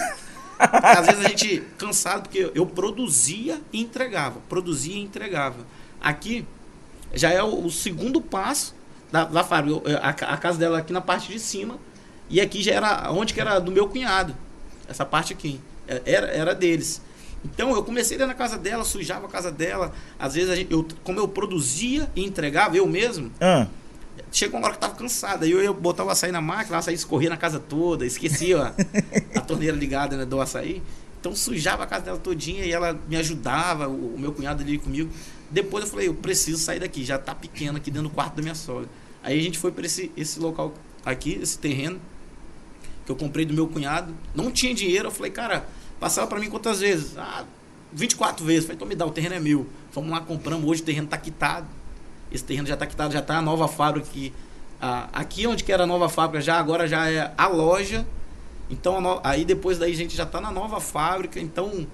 [0.59, 4.39] Às vezes a gente cansado, porque eu produzia e entregava.
[4.47, 5.65] Produzia e entregava.
[6.01, 6.45] Aqui
[7.13, 8.75] já é o, o segundo passo
[9.11, 9.81] da, da fábrica.
[10.01, 11.77] A, a, casa dela aqui na parte de cima.
[12.29, 14.35] E aqui já era onde que era do meu cunhado.
[14.87, 15.59] Essa parte aqui.
[15.87, 17.01] É, era, era deles.
[17.43, 19.93] Então eu comecei da casa dela, sujava a casa dela.
[20.17, 23.31] Às vezes, gente, eu, como eu produzia e entregava, eu mesmo.
[23.39, 23.67] Ah.
[24.35, 25.45] Chegou uma hora que eu tava cansada.
[25.45, 28.61] Aí eu, eu botava o açaí na máquina, o açaí escorria na casa toda, esquecia
[28.61, 30.83] a, a torneira ligada né, do açaí.
[31.21, 34.77] Então sujava a casa dela todinha e ela me ajudava, o, o meu cunhado ali
[34.77, 35.09] comigo.
[35.49, 38.41] Depois eu falei, eu preciso sair daqui, já tá pequeno aqui dentro do quarto da
[38.41, 38.89] minha sogra.
[39.23, 40.73] Aí a gente foi para esse, esse local
[41.05, 42.01] aqui, esse terreno,
[43.05, 44.13] que eu comprei do meu cunhado.
[44.35, 45.65] Não tinha dinheiro, eu falei, cara,
[45.97, 47.17] passava para mim quantas vezes?
[47.17, 47.45] Ah,
[47.93, 48.63] 24 vezes.
[48.63, 49.65] Eu falei, então me dá, o terreno é meu.
[49.93, 51.67] Vamos lá, compramos, hoje o terreno tá quitado.
[52.31, 54.33] Esse terreno já tá quitado, já tá a nova fábrica aqui.
[54.81, 58.05] Ah, aqui onde que era a nova fábrica, já agora já é a loja.
[58.69, 59.19] Então, no...
[59.23, 61.39] aí depois daí a gente já tá na nova fábrica.
[61.39, 61.88] Então,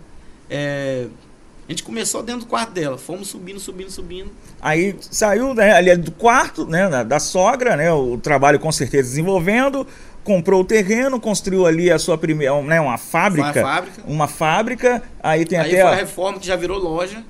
[0.49, 1.07] é,
[1.67, 4.29] a gente começou dentro do quarto dela, fomos subindo, subindo, subindo.
[4.61, 9.09] Aí saiu né, ali do quarto, né, da, da sogra, né, o trabalho com certeza
[9.09, 9.87] desenvolvendo,
[10.23, 15.03] comprou o terreno, construiu ali a sua primeira, né, uma fábrica, uma fábrica, uma fábrica,
[15.23, 17.23] aí tem aí até foi a reforma que já virou loja.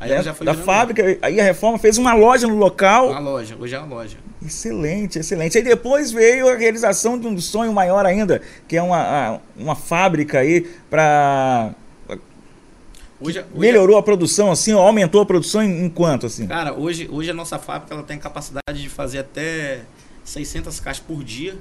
[0.00, 3.10] Aí né, já foi da fábrica, aí a reforma fez uma loja no local.
[3.10, 4.18] Uma loja, hoje é uma loja.
[4.44, 5.56] Excelente, excelente.
[5.56, 10.40] Aí depois veio a realização de um sonho maior ainda, que é uma, uma fábrica
[10.40, 11.74] aí para
[13.20, 16.46] Hoje, hoje, melhorou a produção assim, aumentou a produção em, em, quanto assim?
[16.46, 19.82] Cara, hoje, hoje a nossa fábrica ela tem capacidade de fazer até
[20.24, 21.56] 600 caixas por dia.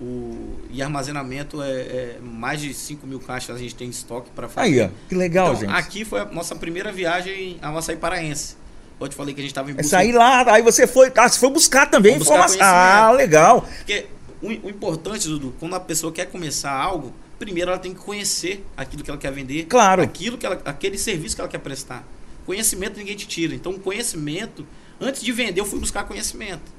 [0.00, 4.30] O, e armazenamento é, é, mais de 5 mil caixas a gente tem em estoque
[4.34, 4.66] para fazer.
[4.66, 5.72] Aí, ó, que legal, então, gente.
[5.72, 8.56] Aqui foi a nossa primeira viagem ao Açaí Paraense.
[9.00, 9.86] Eu te falei que a gente estava em busca.
[9.86, 12.58] Essa aí lá, aí você foi, ah, você foi buscar também informação.
[12.60, 13.66] Ah, legal.
[13.78, 14.06] Porque
[14.40, 18.64] o, o importante, Dudu, quando a pessoa quer começar algo, primeiro ela tem que conhecer
[18.76, 20.02] aquilo que ela quer vender, claro.
[20.02, 22.06] aquilo que ela, aquele serviço que ela quer prestar.
[22.46, 23.54] Conhecimento ninguém te tira.
[23.54, 24.66] Então, conhecimento,
[25.00, 26.72] antes de vender, eu fui buscar conhecimento.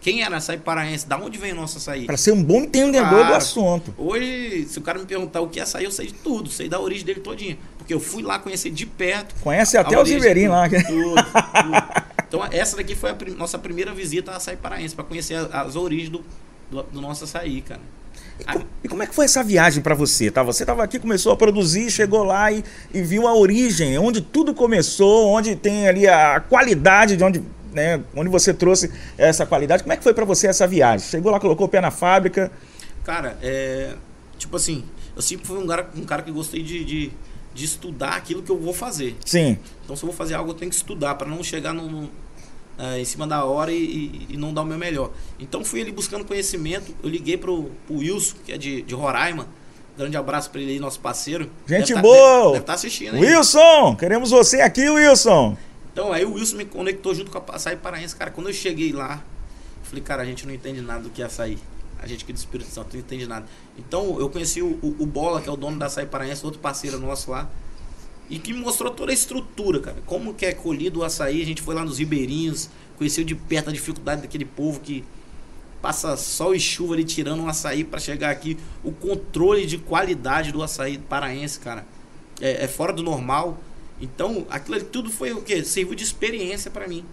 [0.00, 2.06] Quem era açaí paraense, da onde vem o nosso açaí.
[2.06, 3.26] Para ser um bom entendedor claro.
[3.28, 3.94] do assunto.
[3.98, 6.68] Hoje, se o cara me perguntar o que é açaí, eu sei de tudo, sei
[6.68, 7.58] da origem dele todinha.
[7.76, 9.34] Porque eu fui lá conhecer de perto.
[9.40, 10.68] Conhece até os ribeirinhos lá.
[10.68, 12.08] Tudo, tudo.
[12.28, 15.50] Então, essa daqui foi a prim nossa primeira visita a açaí paraense, para conhecer as,
[15.50, 16.22] as origens do,
[16.70, 17.80] do, do nosso açaí, cara.
[18.38, 20.30] E, com, e, como é que foi essa viagem para você?
[20.30, 20.42] Tá?
[20.42, 24.54] Você estava aqui, começou a produzir, chegou lá e, e, viu a origem, onde tudo
[24.54, 27.42] começou, onde tem ali a qualidade de onde,
[27.78, 29.82] né, onde você trouxe essa qualidade.
[29.82, 31.06] Como é que foi para você essa viagem?
[31.06, 32.50] Chegou lá, colocou o pé na fábrica?
[33.04, 33.94] Cara, é,
[34.36, 37.12] tipo assim, eu sempre fui um cara, um cara que gostei de, de,
[37.54, 39.16] de estudar aquilo que eu vou fazer.
[39.24, 39.58] Sim.
[39.84, 42.10] Então, se eu vou fazer algo, eu tenho que estudar para não chegar no,
[42.78, 45.10] é, em cima da hora e, e, não dar o meu melhor.
[45.38, 46.94] Então fui ali buscando conhecimento.
[47.02, 49.46] Eu liguei pro, pro Wilson, que é de, de Roraima.
[49.96, 51.50] Grande abraço para ele aí, nosso parceiro.
[51.66, 52.16] Gente deve boa!
[52.18, 53.20] Tá, deve, deve tá assistindo aí.
[53.20, 53.96] Wilson!
[53.96, 55.56] Queremos você aqui, Wilson!
[55.98, 58.14] Então aí o Wilson me conectou junto com a Açaí Paraense.
[58.14, 59.20] Cara, quando eu cheguei lá,
[59.82, 61.58] falei, cara, a gente não entende nada do que é açaí.
[62.00, 63.46] A gente aqui do Espírito Santo não entende nada.
[63.76, 66.60] Então eu conheci o, o, o Bola, que é o dono da Açaí Paraense, outro
[66.60, 67.50] parceiro nosso lá.
[68.30, 69.96] E que me mostrou toda a estrutura, cara.
[70.06, 71.42] Como que é colhido o açaí.
[71.42, 75.04] A gente foi lá nos ribeirinhos, conheceu de perto a dificuldade daquele povo que
[75.82, 78.56] passa sol e chuva ali tirando um açaí para chegar aqui.
[78.84, 81.84] O controle de qualidade do açaí paraense, cara,
[82.40, 83.58] é, é fora do normal.
[84.00, 85.64] Então, aquilo ali tudo foi o que?
[85.64, 87.04] Serviu de experiência para mim.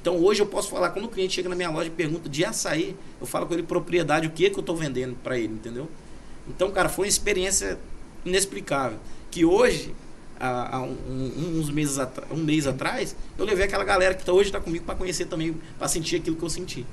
[0.00, 2.44] Então, hoje eu posso falar, quando o cliente chega na minha loja e pergunta de
[2.44, 5.88] açaí, eu falo com ele propriedade, o que, que eu estou vendendo para ele, entendeu?
[6.48, 7.78] Então, cara, foi uma experiência
[8.24, 8.98] inexplicável.
[9.30, 9.94] Que hoje
[10.38, 11.98] há, há um, uns meses
[12.30, 15.54] um mês atrás, eu levei aquela galera que tá, hoje está comigo para conhecer também,
[15.78, 16.86] para sentir aquilo que eu senti.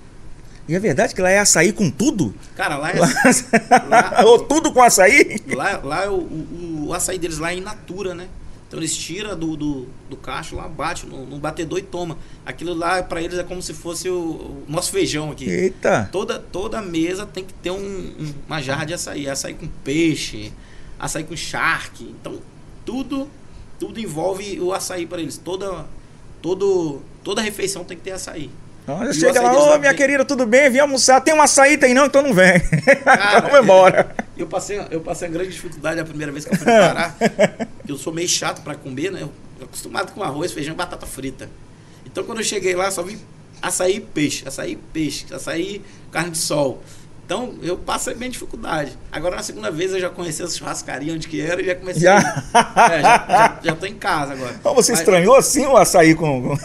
[0.67, 2.35] E é verdade que lá é açaí com tudo?
[2.55, 2.99] Cara, lá é.
[2.99, 5.41] lá, Ou tudo com açaí?
[5.47, 8.27] Lá, lá é o, o, o, açaí deles lá é in natura, né?
[8.67, 12.17] Então eles tiram do, do, do cacho lá, bate no, no batedor e toma.
[12.45, 15.49] Aquilo lá para eles é como se fosse o, o, nosso feijão aqui.
[15.49, 16.09] Eita!
[16.11, 19.29] Toda, toda mesa tem que ter um, um, uma jarra de açaí.
[19.29, 20.51] Açaí com peixe,
[20.99, 22.13] açaí com charque.
[22.19, 22.39] Então
[22.85, 23.29] tudo
[23.79, 25.37] tudo envolve o açaí para eles.
[25.37, 25.85] Toda,
[26.41, 28.49] todo, toda refeição tem que ter açaí.
[28.87, 30.69] Olha, chega lá, ô minha querida, tudo bem?
[30.69, 31.19] Vem almoçar.
[31.19, 32.05] Tem um açaí, tem não?
[32.05, 32.57] Então não vem.
[33.03, 34.15] Cara, Vamos embora.
[34.37, 37.15] Eu, eu, passei, eu passei a grande dificuldade a primeira vez que eu fui parar.
[37.85, 39.23] eu sou meio chato para comer, né?
[39.23, 41.49] Eu, eu acostumado com arroz, feijão e batata frita.
[42.05, 43.19] Então quando eu cheguei lá, só vi
[43.61, 46.81] açaí peixe, açaí peixe, açaí carne de sol.
[47.25, 48.97] Então, eu passei bem dificuldade.
[49.11, 52.03] Agora, na segunda vez, eu já conheci as churrascarias onde que era e já comecei...
[52.03, 52.19] Já?
[52.89, 54.55] É, já, já, já tô em casa agora.
[54.57, 55.01] Então, você Mas...
[55.01, 56.57] estranhou assim o açaí com...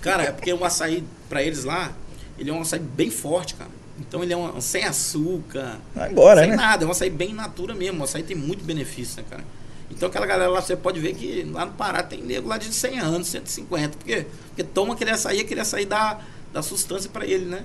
[0.00, 1.02] Cara, é porque o açaí,
[1.34, 1.90] para eles lá,
[2.38, 3.70] ele é um açaí bem forte, cara.
[3.98, 6.56] Então, ele é um, sem açúcar, Vai embora, sem né?
[6.56, 6.84] nada.
[6.84, 8.00] É um açaí bem natura mesmo.
[8.00, 9.44] O açaí tem muito benefício, né, cara?
[9.90, 12.72] Então, aquela galera lá, você pode ver que lá no Pará tem nego lá de
[12.72, 13.96] 100 anos, 150.
[13.98, 16.20] Porque, porque toma aquele açaí, aquele açaí dá,
[16.52, 17.64] dá sustância para ele, né?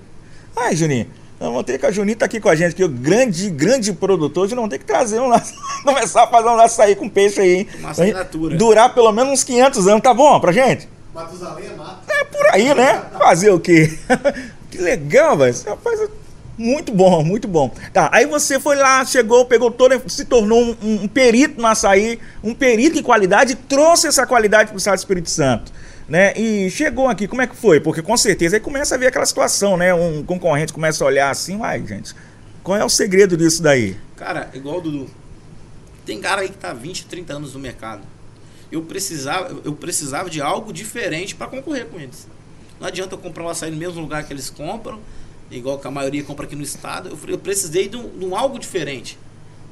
[0.56, 1.06] Ai, Juninho,
[1.40, 3.94] nós vamos ter que a Juninho tá aqui com a gente, que o grande, grande
[3.94, 5.30] produtor, de não ter que trazer um
[5.86, 7.68] começar a fazer um açaí com peixe aí, hein?
[7.80, 8.58] Uma assinatura.
[8.58, 10.90] Durar pelo menos uns 500 anos, tá bom pra gente?
[11.14, 12.04] Matusalém é mato.
[12.10, 13.04] É por aí, né?
[13.18, 13.98] Fazer o quê?
[14.70, 15.56] que legal, velho.
[15.66, 16.10] Rapaz,
[16.58, 17.74] muito bom, muito bom.
[17.94, 22.20] Tá, aí você foi lá, chegou, pegou toda, se tornou um, um perito no açaí,
[22.44, 25.72] um perito em qualidade, e trouxe essa qualidade para o Estado do Espírito Santo
[26.10, 26.34] né?
[26.36, 27.80] E chegou aqui, como é que foi?
[27.80, 29.94] Porque com certeza aí começa a ver aquela situação, né?
[29.94, 32.16] Um concorrente começa a olhar assim, uai, gente,
[32.64, 33.96] qual é o segredo disso daí?
[34.18, 35.10] Cara, igual o Dudu.
[36.06, 38.02] Tem cara aí que tá 20, 30 anos no mercado.
[38.72, 42.28] Eu precisava, eu precisava de algo diferente para concorrer com eles.
[42.80, 45.00] Não adianta eu comprar um açaí no mesmo lugar que eles compram,
[45.50, 47.10] igual que a maioria compra aqui no estado.
[47.10, 49.18] Eu, eu precisei de um, de um algo diferente.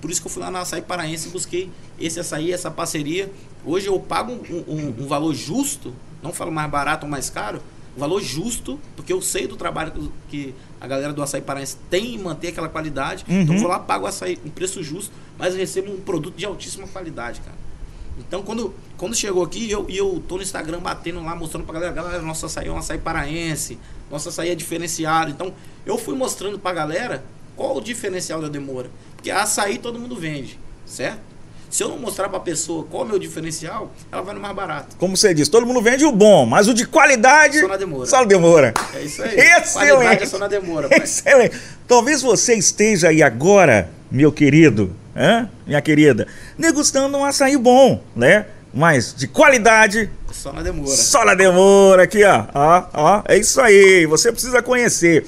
[0.02, 3.32] Por isso que eu fui lá na Açaí Paraense e busquei esse açaí, essa parceria.
[3.66, 7.62] Hoje eu pago um, um, um valor justo não falo mais barato ou mais caro,
[7.96, 12.18] valor justo, porque eu sei do trabalho que a galera do açaí paraense tem em
[12.18, 13.26] manter aquela qualidade.
[13.28, 13.42] Uhum.
[13.42, 16.36] Então eu vou lá, pago o açaí um preço justo, mas eu recebo um produto
[16.36, 17.58] de altíssima qualidade, cara.
[18.18, 21.94] Então quando, quando chegou aqui, eu, eu tô no Instagram batendo lá, mostrando pra galera,
[21.94, 23.78] galera, nosso açaí é um açaí paraense,
[24.10, 25.32] nosso açaí é diferenciado.
[25.32, 25.54] Então
[25.86, 27.24] eu fui mostrando pra galera
[27.56, 28.90] qual o diferencial da demora.
[29.16, 31.20] Porque açaí todo mundo vende, certo?
[31.70, 34.40] Se eu não mostrar para a pessoa qual é o meu diferencial, ela vai no
[34.40, 34.96] mais barato.
[34.98, 37.60] Como você disse, todo mundo vende o bom, mas o de qualidade.
[37.60, 38.06] Só na demora.
[38.06, 38.74] Só na demora.
[38.94, 39.38] É isso aí.
[39.38, 39.74] Excelente.
[39.74, 40.88] Qualidade é só na demora.
[40.88, 41.00] Pai.
[41.00, 41.58] Excelente.
[41.86, 45.50] Talvez você esteja aí agora, meu querido, hein?
[45.66, 46.28] minha querida,
[46.58, 48.46] degustando um açaí bom, né?
[48.74, 50.10] Mas de qualidade.
[50.32, 50.96] Só na demora.
[50.96, 52.46] Só na demora, aqui, ó.
[52.54, 53.24] Ó, ó.
[53.28, 54.06] É isso aí.
[54.06, 55.26] Você precisa conhecer.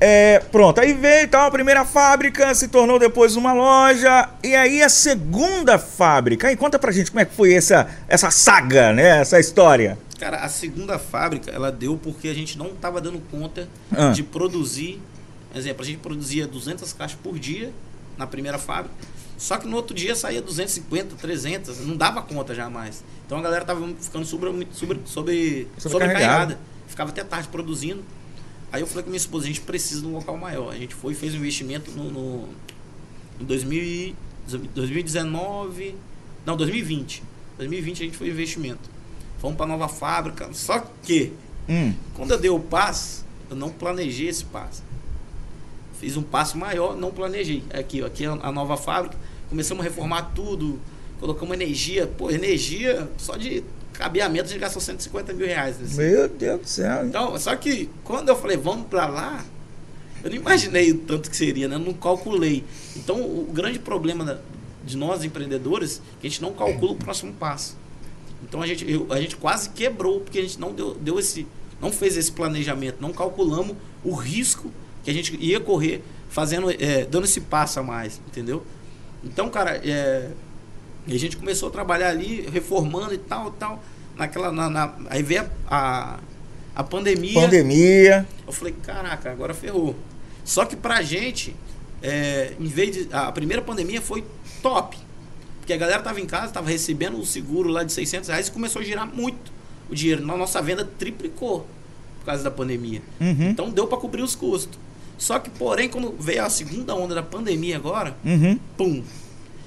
[0.00, 4.82] É, pronto, aí veio então a primeira fábrica, se tornou depois uma loja, e aí
[4.82, 6.52] a segunda fábrica.
[6.52, 9.20] E conta pra gente como é que foi essa, essa saga, né?
[9.20, 9.96] Essa história.
[10.18, 14.10] Cara, a segunda fábrica, ela deu porque a gente não estava dando conta Ah.
[14.10, 15.00] de produzir.
[15.54, 17.70] Exemplo, a gente produzia 200 caixas por dia
[18.18, 18.94] na primeira fábrica.
[19.36, 23.02] Só que no outro dia saía 250, 300, não dava conta já mais.
[23.26, 26.58] Então a galera tava ficando sobre, sobre, sobre, Sobrecarregada.
[26.86, 28.02] Ficava até tarde produzindo.
[28.72, 30.72] Aí eu falei com minha esposa, a gente precisa de um local maior.
[30.72, 32.48] A gente foi e fez um investimento no, no,
[33.40, 34.16] em 2000 e-
[34.74, 35.94] 2019,
[36.44, 37.22] não, 2020.
[37.58, 38.90] 2020 a gente foi investimento.
[39.38, 40.48] Fomos para nova fábrica.
[40.52, 41.32] Só que
[41.68, 41.94] Hum.
[42.14, 44.82] quando eu dei o passo, eu não planejei esse passo.
[46.00, 47.62] Fiz um passo maior, não planejei.
[47.72, 49.16] Aqui, ó, aqui é a nova fábrica.
[49.48, 50.78] Começamos a reformar tudo.
[51.20, 52.06] Colocamos energia.
[52.06, 55.78] Pô, energia, só de cabeamento a gente gastou 150 mil reais.
[55.78, 57.06] nesse- Meu Deus do céu.
[57.06, 59.44] Então, só que quando eu falei, vamos para lá,
[60.22, 61.76] eu não imaginei o tanto que seria, né?
[61.76, 62.64] Eu não calculei.
[62.96, 64.40] Então, o grande problema
[64.84, 67.76] de nós empreendedores é que a gente não calcula o próximo passo.
[68.42, 71.46] Então, a gente, eu- a gente quase quebrou, porque a gente não deu, deu esse,
[71.80, 74.70] não fez esse planejamento, não calculamos o risco
[75.04, 78.64] que a gente ia correr fazendo, é, dando esse passo a mais, entendeu?
[79.22, 80.30] Então, cara, é,
[81.06, 83.82] a gente começou a trabalhar ali, reformando e tal, tal.
[84.16, 86.18] Naquela, na, na- aí veio a, a,
[86.76, 87.34] a pandemia.
[87.40, 88.26] Pandemia.
[88.46, 89.94] Eu falei, caraca, agora ferrou.
[90.44, 91.54] Só que pra gente,
[92.02, 93.08] é, em vez de.
[93.12, 94.24] A primeira pandemia foi
[94.62, 94.96] top.
[95.60, 98.50] Porque a galera tava em casa, tava recebendo o seguro lá de 600 reais e
[98.52, 99.50] começou a girar muito
[99.90, 100.24] o dinheiro.
[100.24, 101.66] Na nossa venda triplicou
[102.20, 103.00] por causa da pandemia.
[103.20, 103.48] Uhum.
[103.48, 104.78] Então deu pra cobrir os custos.
[105.16, 108.58] Só que, porém, quando veio a segunda onda da pandemia agora, Uhum.
[108.76, 109.02] pum.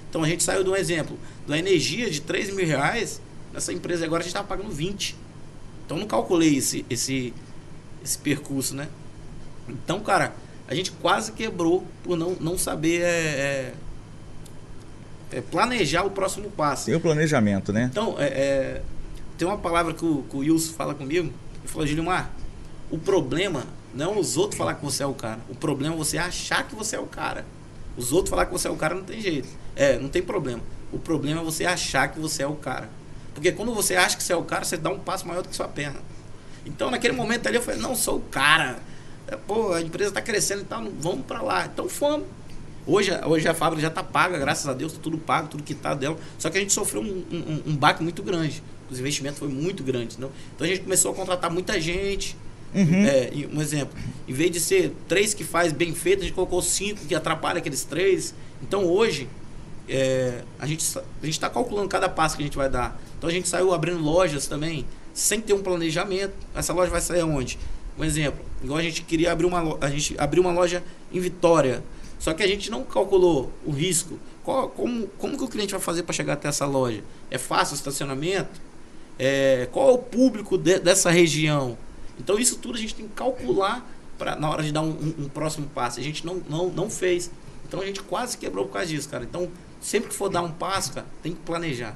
[0.09, 3.21] Então a gente saiu de um exemplo, da energia de 3 mil reais,
[3.53, 5.15] nessa empresa agora a gente estava pagando 20.
[5.85, 7.33] Então não calculei esse, esse,
[8.03, 8.87] esse percurso, né?
[9.69, 10.33] Então, cara,
[10.67, 13.73] a gente quase quebrou por não, não saber é,
[15.31, 16.85] é, é, planejar o próximo passo.
[16.85, 17.87] Tem o planejamento, né?
[17.91, 18.81] Então, é, é,
[19.37, 22.31] tem uma palavra que o, que o Wilson fala comigo, ele falou, Gilmar,
[22.89, 23.65] o problema
[23.97, 25.39] não os outros falar que você é o cara.
[25.49, 27.43] O problema é você achar que você é o cara.
[27.97, 29.49] Os outros falar que você é o cara não tem jeito.
[29.75, 30.61] É, não tem problema.
[30.91, 32.89] O problema é você achar que você é o cara.
[33.33, 35.49] Porque quando você acha que você é o cara, você dá um passo maior do
[35.49, 35.99] que sua perna.
[36.63, 38.77] Então, naquele momento ali, eu falei, não, sou o cara.
[39.27, 41.65] É, pô, a empresa está crescendo e tal, vamos para lá.
[41.65, 42.27] Então, fomos.
[42.85, 45.99] Hoje, hoje a fábrica já está paga, graças a Deus, tá tudo pago, tudo quitado
[45.99, 46.17] dela.
[46.37, 48.63] Só que a gente sofreu um, um, um baque muito grande.
[48.89, 50.13] Os investimentos foi muito grande.
[50.13, 50.31] Entendeu?
[50.55, 52.37] Então a gente começou a contratar muita gente.
[52.75, 53.05] Uhum.
[53.05, 56.61] É, um exemplo, em vez de ser três que faz bem feito, a gente colocou
[56.61, 58.33] cinco que atrapalha aqueles três.
[58.61, 59.27] Então hoje
[59.87, 62.99] é, a gente a está calculando cada passo que a gente vai dar.
[63.17, 66.33] Então a gente saiu abrindo lojas também sem ter um planejamento.
[66.53, 67.57] Essa loja vai sair aonde?
[67.97, 71.19] Um exemplo, igual a gente queria abrir uma lo- a gente abriu uma loja em
[71.19, 71.83] Vitória.
[72.19, 74.19] Só que a gente não calculou o risco.
[74.43, 77.01] Qual- como, como que o cliente vai fazer para chegar até essa loja?
[77.31, 78.61] É fácil o estacionamento?
[79.17, 81.75] É, qual é o público de- dessa região?
[82.19, 83.85] Então isso tudo a gente tem que calcular
[84.17, 85.99] pra, na hora de dar um, um- um próximo passo.
[85.99, 87.29] A gente não, não, não fez.
[87.67, 89.23] Então a gente quase quebrou por causa disso, cara.
[89.23, 89.49] Então,
[89.81, 91.95] sempre que for dar um passo, cara, tem que planejar.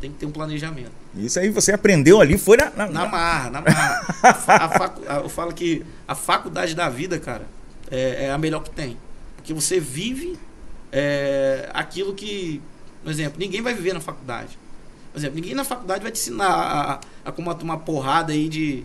[0.00, 0.92] Tem que ter um planejamento.
[1.16, 2.70] Isso aí você aprendeu ali, foi na.
[2.70, 4.06] na- Na marra, na marra.
[4.22, 7.46] A fa- a facu- a- eu falo que a faculdade da vida, cara,
[7.90, 8.96] é, é a melhor que tem.
[9.36, 10.38] Porque você vive
[10.92, 12.60] é, aquilo que.
[13.02, 14.56] Por exemplo, ninguém vai viver na faculdade.
[15.12, 18.48] Por exemplo, ninguém na faculdade vai te ensinar a, a, a como tomar porrada aí
[18.48, 18.84] de,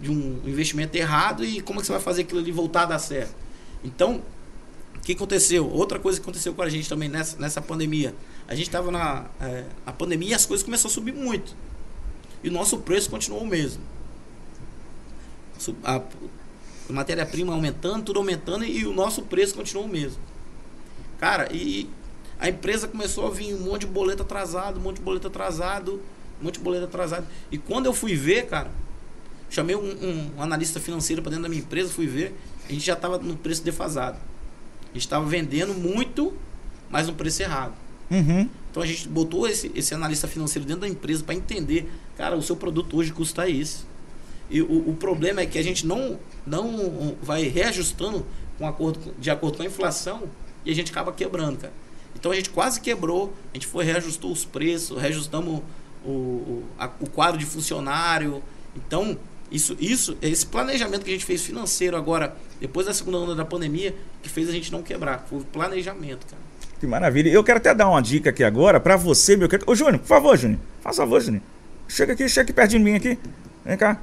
[0.00, 2.86] de um investimento errado e como é que você vai fazer aquilo ali voltar a
[2.86, 3.34] dar certo.
[3.84, 4.22] Então,
[4.96, 5.68] o que aconteceu?
[5.68, 8.14] Outra coisa que aconteceu com a gente também nessa, nessa pandemia.
[8.46, 11.54] A gente estava na é, a pandemia e as coisas começaram a subir muito.
[12.42, 13.82] E o nosso preço continuou o mesmo.
[15.84, 20.20] A, a matéria-prima aumentando, tudo aumentando e o nosso preço continuou o mesmo.
[21.18, 21.88] Cara, e
[22.38, 26.02] a empresa começou a vir um monte de boleto atrasado, um monte de boleto atrasado,
[26.40, 27.26] um monte de boleto atrasado.
[27.50, 28.70] E quando eu fui ver, cara,
[29.54, 32.34] chamei um, um analista financeiro para dentro da minha empresa, fui ver,
[32.68, 34.16] a gente já estava no preço defasado.
[34.84, 36.32] A gente estava vendendo muito,
[36.90, 37.74] mas no preço errado.
[38.10, 38.48] Uhum.
[38.70, 42.42] Então a gente botou esse, esse analista financeiro dentro da empresa para entender, cara, o
[42.42, 43.86] seu produto hoje custa isso.
[44.50, 48.24] E o, o problema é que a gente não, não vai reajustando
[48.58, 50.24] com acordo, de acordo com a inflação
[50.64, 51.72] e a gente acaba quebrando, cara.
[52.14, 55.62] Então a gente quase quebrou, a gente foi reajustou os preços, reajustamos
[56.04, 58.42] o, o, a- o quadro de funcionário.
[58.76, 59.16] Então,
[59.52, 63.44] isso, isso, esse planejamento que a gente fez financeiro agora, depois da segunda onda da
[63.44, 65.26] pandemia, que fez a gente não quebrar.
[65.28, 66.40] Foi o planejamento, cara.
[66.80, 67.28] Que maravilha.
[67.28, 69.70] Eu quero até dar uma dica aqui agora pra você, meu querido.
[69.70, 70.58] Ô, Júnior, por favor, Júnior.
[70.80, 71.42] Faça favor, Júnior.
[71.86, 73.18] Chega aqui, chega aqui pertinho de mim aqui.
[73.64, 74.00] Vem cá.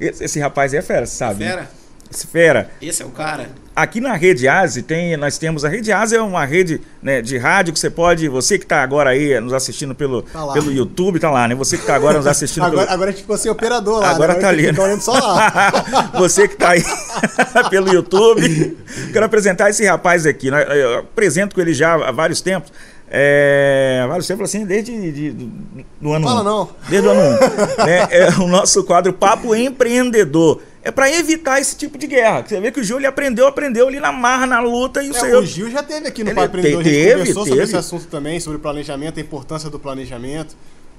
[0.00, 1.44] Esse, esse rapaz aí é fera, sabe?
[1.44, 1.50] né?
[1.50, 1.62] Fera.
[1.62, 2.70] Esse fera.
[2.80, 3.48] Esse é o cara.
[3.76, 7.36] Aqui na Rede Aze tem, nós temos a Rede Aze é uma rede né, de
[7.36, 11.18] rádio que você pode, você que está agora aí nos assistindo pelo, Tá pelo YouTube,
[11.18, 11.56] tá lá, né?
[11.56, 14.10] Você que está agora nos assistindo Agora, pelo agora a gente ficou sem operador lá.
[14.10, 14.40] Agora né?
[14.40, 14.68] tá ali.
[14.68, 16.12] fica olhando só lá.
[16.14, 16.84] Você que tá aí
[17.68, 18.78] pelo YouTube.
[19.12, 20.52] Quero apresentar esse rapaz aqui.
[20.52, 20.64] né?
[20.70, 22.70] Eu apresento com ele já há vários tempos.
[23.10, 25.52] É, há vários tempos, assim, desde de, do,
[26.00, 26.44] do ano Fala um.
[26.44, 26.68] não.
[26.88, 27.24] Desde o ano 1.
[27.24, 28.08] Um, né?
[28.10, 30.60] É o nosso quadro Papo Empreendedor.
[30.86, 32.44] É para evitar esse tipo de guerra.
[32.46, 35.16] Você vê que o Gil ele aprendeu, aprendeu ali na marra, na luta e o
[35.16, 35.38] É, seu.
[35.40, 37.50] o Gil já teve aqui no Ele Papo Empreendedor, a te- gente teve, conversou sobre
[37.52, 37.62] teve.
[37.64, 40.54] esse assunto também, sobre planejamento, a importância do planejamento.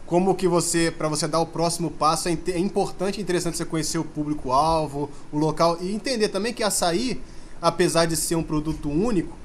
[0.08, 3.65] Como que você, para você dar o próximo passo, é é importante e interessante você
[3.65, 7.21] conhecer o público-alvo, o local e entender também que açaí,
[7.62, 9.36] apesar de ser um produto único,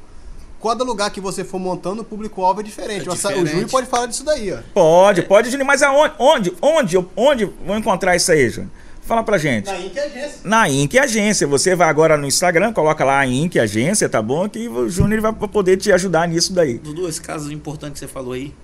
[0.63, 3.07] cada lugar que você for montando, o público-alvo é diferente.
[3.07, 3.53] É o, açaí- o diferente.
[3.55, 4.59] Júlio pode falar disso daí, ó.
[4.75, 5.67] Pode, pode, Juninho.
[5.67, 6.15] Mas aonde?
[6.19, 6.53] Onde?
[6.63, 6.97] Onde?
[6.97, 8.71] eu- Onde vou encontrar isso aí, Júnior?
[9.11, 9.67] Fala pra gente.
[9.67, 9.99] Na Inc.
[9.99, 10.41] Agência.
[10.45, 11.47] Na Inc Agência.
[11.49, 14.49] Você vai agora no Instagram, coloca lá a Inc Agência, tá bom?
[14.49, 16.79] Que o Júnior vai poder te ajudar nisso daí.
[16.79, 18.55] Dudu, esse caso importante que você falou aí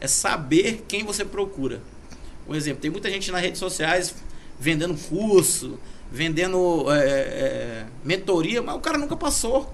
[0.00, 1.80] é saber quem você procura.
[2.48, 4.14] Um exemplo, tem muita gente nas redes sociais
[4.58, 5.78] vendendo curso,
[6.10, 9.70] vendendo é, é, mentoria, mas o cara nunca passou.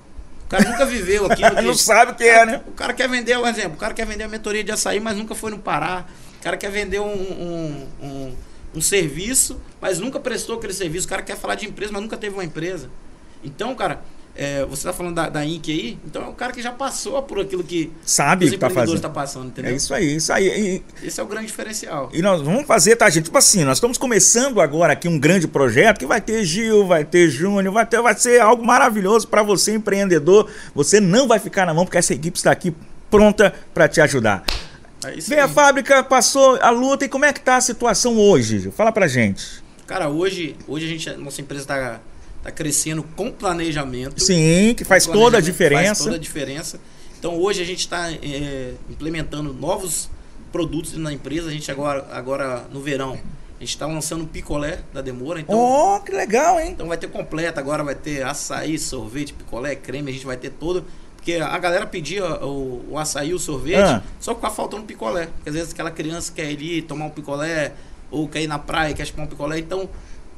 [0.46, 1.54] O cara nunca viveu aquilo.
[1.54, 2.60] que- Não sabe o que é, né?
[2.66, 5.16] O cara quer vender, um exemplo, o cara quer vender a mentoria de açaí, mas
[5.16, 6.06] nunca foi no Pará.
[6.40, 8.34] O cara quer vender um, um, um,
[8.74, 11.06] um serviço, mas nunca prestou aquele serviço.
[11.06, 12.90] O cara quer falar de empresa, mas nunca teve uma empresa.
[13.42, 14.02] Então, cara,
[14.38, 17.20] é, você está falando da, da Inc aí, então é o cara que já passou
[17.24, 19.72] por aquilo que Sabe os tá empreendedores estão passando, entendeu?
[19.72, 20.82] É isso aí, isso aí.
[21.02, 22.08] E, Esse é o grande diferencial.
[22.12, 23.24] e nós vamos fazer, tá, gente?
[23.24, 27.04] Tipo assim, nós estamos começando agora aqui um grande projeto que vai ter Gil, vai
[27.04, 30.48] ter Júnior, vai ter, vai ser algo maravilhoso para você, empreendedor.
[30.72, 32.72] Você não vai ficar na mão, porque essa equipe está aqui
[33.10, 34.44] pronta para te ajudar.
[35.04, 38.70] É Vem a fábrica, passou a luta e como é que tá a situação hoje?
[38.72, 39.62] Fala pra gente.
[39.86, 42.00] Cara, hoje, hoje a gente, nossa empresa está
[42.42, 44.22] tá crescendo com planejamento.
[44.22, 45.84] Sim, que faz toda a diferença.
[45.86, 46.80] Faz toda a diferença.
[47.18, 48.10] Então hoje a gente está
[48.90, 50.10] implementando novos
[50.52, 51.48] produtos na empresa.
[51.48, 53.12] A gente agora, agora no verão,
[53.56, 55.40] a gente está lançando o picolé da Demora.
[55.40, 56.70] Então, Oh, que legal, hein?
[56.72, 60.50] então vai ter completa, agora vai ter açaí, sorvete, picolé, creme, a gente vai ter
[60.50, 60.84] todo.
[61.18, 64.02] Porque a galera pedia o, o açaí, o sorvete, Ah.
[64.18, 65.26] só que fica faltando picolé.
[65.36, 67.72] Porque às vezes aquela criança quer ir tomar um picolé,
[68.10, 69.58] ou quer ir na praia, quer chupar um picolé.
[69.58, 69.88] Então,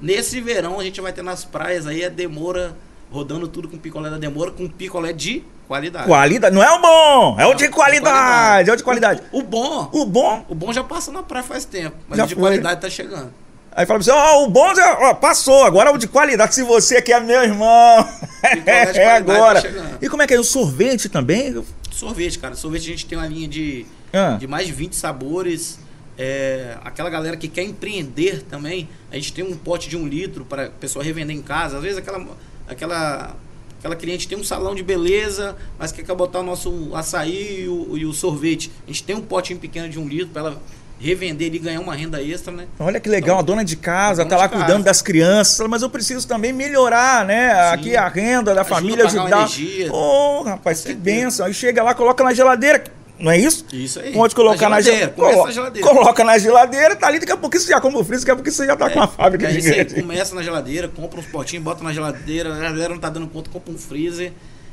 [0.01, 2.75] nesse verão a gente vai ter nas praias aí a Demora
[3.13, 6.07] rodando tudo com picolé da Demora, com picolé de qualidade.
[6.07, 6.55] Qualidade.
[6.55, 8.71] Não é o bom, é o de Não, qualidade.
[8.71, 9.23] É o de qualidade.
[9.31, 10.45] O, o bom, O bom.
[10.49, 12.43] o bom já passa na praia faz tempo, mas Já o de foi.
[12.43, 13.33] qualidade tá chegando.
[13.81, 16.55] Aí fala assim: ó, o bom já ó, passou, agora é o de qualidade.
[16.55, 18.07] Se você quer, meu irmão.
[18.43, 19.61] É tá agora.
[19.61, 19.99] chegando.
[20.01, 20.41] E como é que é?
[20.41, 21.63] O sorvete também?
[21.91, 22.55] Sorvete, cara.
[22.55, 24.37] Sorvete a gente tem uma linha de, Ah.
[24.41, 25.79] de mais de 20 sabores.
[26.17, 30.45] É, aquela galera que quer empreender também, a gente tem um pote de um litro
[30.47, 31.77] para a pessoa revender em casa.
[31.77, 32.27] Às vezes aquela,
[32.67, 33.37] aquela,
[33.79, 37.97] aquela cliente tem um salão de beleza, mas quer botar o nosso açaí e o,
[37.99, 38.71] e o sorvete.
[38.85, 40.63] A gente tem um potinho pequeno de um litro para ela
[41.01, 42.67] revender e ganhar uma renda extra, né?
[42.79, 44.65] Olha que legal, a dona de casa tá lá de casa.
[44.65, 47.53] cuidando das crianças, mas eu preciso também melhorar, né?
[47.53, 47.75] Sim.
[47.75, 49.49] Aqui a renda da Ajuda família, a ajudar.
[49.91, 51.47] Ô, rapaz, que benção.
[51.47, 52.85] Aí chega lá, coloca na geladeira,
[53.19, 53.65] não é isso?
[53.73, 54.13] Isso aí.
[54.13, 55.13] Pode colocar na, geladeira.
[55.13, 55.89] Colo- na geladeira.
[55.89, 58.37] Coloca na geladeira, tá ali, daqui a pouquinho você já come o freezer, daqui a
[58.37, 61.27] pouquinho você já tá com uma fábrica É isso aí, começa na geladeira, compra uns
[61.27, 64.33] potinhos, bota na geladeira, a galera não tá dando conta, compra um freezer.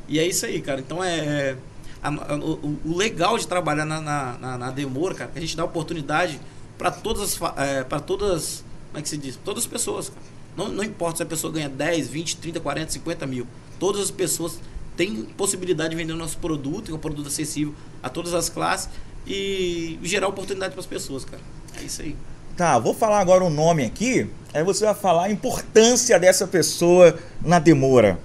[0.10, 0.80] E é isso aí, cara.
[0.80, 1.18] Então é.
[1.18, 1.56] é,
[2.02, 5.42] a- a- o, o legal de trabalhar na, na, na, na Demora, cara, que a
[5.42, 6.40] gente dá oportunidade
[6.78, 7.58] para todas as.
[7.58, 8.64] É, para todas.
[8.90, 9.38] Como é que se diz?
[9.44, 10.22] Todas as pessoas, cara.
[10.56, 13.46] Não, não importa se a pessoa ganha 10, 20, 30, 40, 50 mil.
[13.80, 14.60] Todas as pessoas
[14.96, 18.50] têm possibilidade de vender o nosso produto, que é um produto acessível a todas as
[18.50, 18.90] classes
[19.28, 21.42] e gerar oportunidade para as pessoas, cara.
[21.80, 22.16] É isso aí.
[22.56, 27.16] Tá, vou falar agora o nome aqui, aí você vai falar a importância dessa pessoa
[27.46, 28.20] na demora.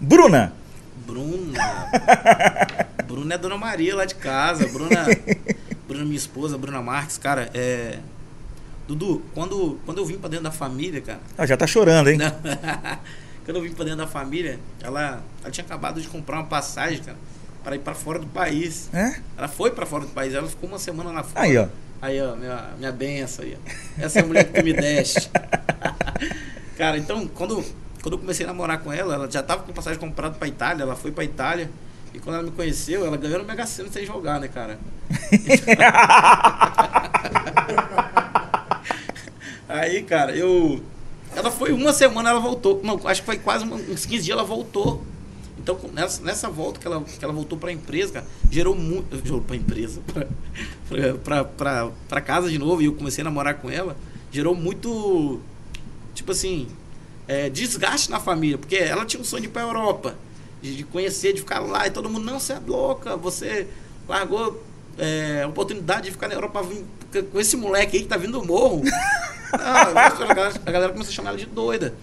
[0.00, 0.54] Bruna.
[1.06, 1.88] Bruna.
[3.06, 4.66] Bruna é Dona Maria lá de casa.
[4.68, 5.06] Bruna,
[5.86, 7.98] Bruna minha esposa, Bruna Marques, cara, é.
[8.86, 11.20] Dudu, quando, quando eu vim pra dentro da família, cara.
[11.38, 12.18] Ah, já tá chorando, hein?
[13.44, 17.00] quando eu vim pra dentro da família, ela, ela tinha acabado de comprar uma passagem,
[17.02, 17.16] cara,
[17.62, 18.90] para ir pra fora do país.
[18.92, 19.20] É?
[19.36, 21.44] Ela foi pra fora do país, ela ficou uma semana lá fora.
[21.44, 21.68] Aí, ó.
[22.02, 23.56] Aí, ó, minha, minha benção aí.
[23.56, 24.02] ó.
[24.04, 25.30] Essa é a mulher que tu me deste.
[26.76, 27.64] Cara, então, quando,
[28.02, 30.82] quando eu comecei a namorar com ela, ela já tava com passagem comprada pra Itália,
[30.82, 31.70] ela foi pra Itália.
[32.12, 34.78] E quando ela me conheceu, ela ganhou no Mega Sena sem jogar, né, cara?
[39.68, 40.82] Aí, cara, eu.
[41.34, 42.80] Ela foi uma semana, ela voltou.
[42.84, 45.02] Não, acho que foi quase uns 15 dias ela voltou.
[45.58, 49.16] Então, nessa, nessa volta que ela, que ela voltou pra empresa, cara, gerou muito.
[49.24, 50.02] Gerou empresa,
[50.88, 53.96] pra, pra, pra, pra casa de novo, e eu comecei a namorar com ela.
[54.30, 55.40] Gerou muito.
[56.14, 56.68] Tipo assim.
[57.26, 60.16] É, desgaste na família, porque ela tinha um sonho de ir pra Europa,
[60.60, 63.66] de, de conhecer, de ficar lá, e todo mundo, não, você é louca, você
[64.08, 64.62] largou
[64.98, 66.66] é, a oportunidade de ficar na Europa
[67.30, 68.82] com esse moleque aí que tá vindo do morro.
[69.52, 69.84] a,
[70.34, 71.94] galera, a galera começou a chamar ela de doida.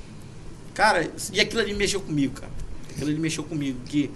[0.74, 2.52] Cara, e aquilo ali mexeu comigo, cara.
[2.92, 4.10] Aquilo ali mexeu comigo, que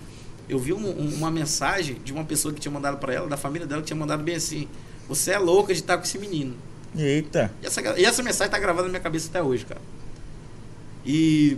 [0.47, 3.37] eu vi um, um, uma mensagem de uma pessoa que tinha mandado para ela, da
[3.37, 4.67] família dela, que tinha mandado bem assim:
[5.07, 6.55] Você é louca de estar com esse menino.
[6.95, 7.51] Eita.
[7.61, 9.81] E essa, e essa mensagem tá gravada na minha cabeça até hoje, cara.
[11.05, 11.57] E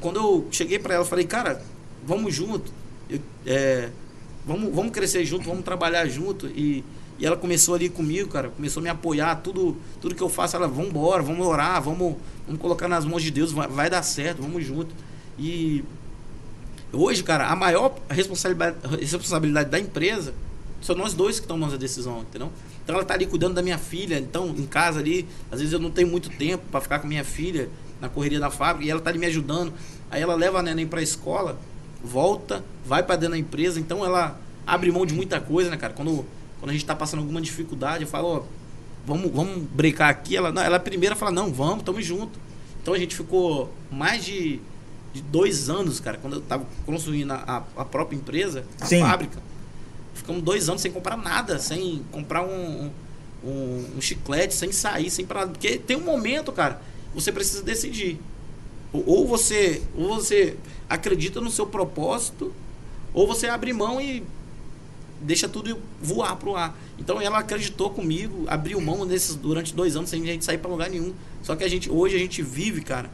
[0.00, 1.62] quando eu cheguei para ela, falei, cara,
[2.04, 2.72] vamos junto.
[3.08, 3.90] Eu, é,
[4.46, 6.46] vamos, vamos crescer junto, vamos trabalhar junto.
[6.46, 6.84] E,
[7.18, 10.56] e ela começou ali comigo, cara, começou a me apoiar, tudo, tudo que eu faço,
[10.56, 14.02] ela, vamos embora, vamos orar, vamos, vamos colocar nas mãos de Deus, vai, vai dar
[14.02, 14.94] certo, vamos junto.
[15.38, 15.84] E
[16.92, 20.32] hoje, cara, a maior responsabilidade, responsabilidade da empresa
[20.80, 22.52] são nós dois que tomamos a decisão, entendeu?
[22.84, 25.80] Então ela tá ali cuidando da minha filha, então em casa ali, às vezes eu
[25.80, 27.68] não tenho muito tempo para ficar com minha filha
[28.00, 29.72] na correria da fábrica e ela tá ali me ajudando.
[30.10, 31.58] Aí ela leva a neném para a escola,
[32.02, 35.92] volta, vai para dentro da empresa, então ela abre mão de muita coisa, né, cara?
[35.92, 36.24] Quando,
[36.60, 38.42] quando a gente tá passando alguma dificuldade, eu falo, ó,
[39.06, 40.36] vamos, vamos brecar aqui.
[40.36, 42.38] Ela, não, ela é primeira fala, não, vamos, tamo junto.
[42.82, 44.60] Então a gente ficou mais de,
[45.12, 49.00] de dois anos, cara, quando eu tava construindo a, a própria empresa, a Sim.
[49.00, 49.38] fábrica.
[50.14, 52.90] Ficamos dois anos sem comprar nada, sem comprar um,
[53.44, 55.52] um, um chiclete, sem sair, sem pra nada.
[55.52, 56.80] Porque tem um momento, cara,
[57.14, 58.18] você precisa decidir.
[58.92, 60.56] Ou- você, ou você
[60.88, 62.52] acredita no seu propósito,
[63.12, 64.22] ou você abre mão e
[65.20, 66.76] deixa tudo voar pro ar.
[66.98, 70.70] Então ela acreditou comigo, abriu mão nesses durante dois anos sem a gente sair para
[70.70, 71.12] lugar nenhum.
[71.42, 73.10] Só que a gente hoje a gente vive, cara,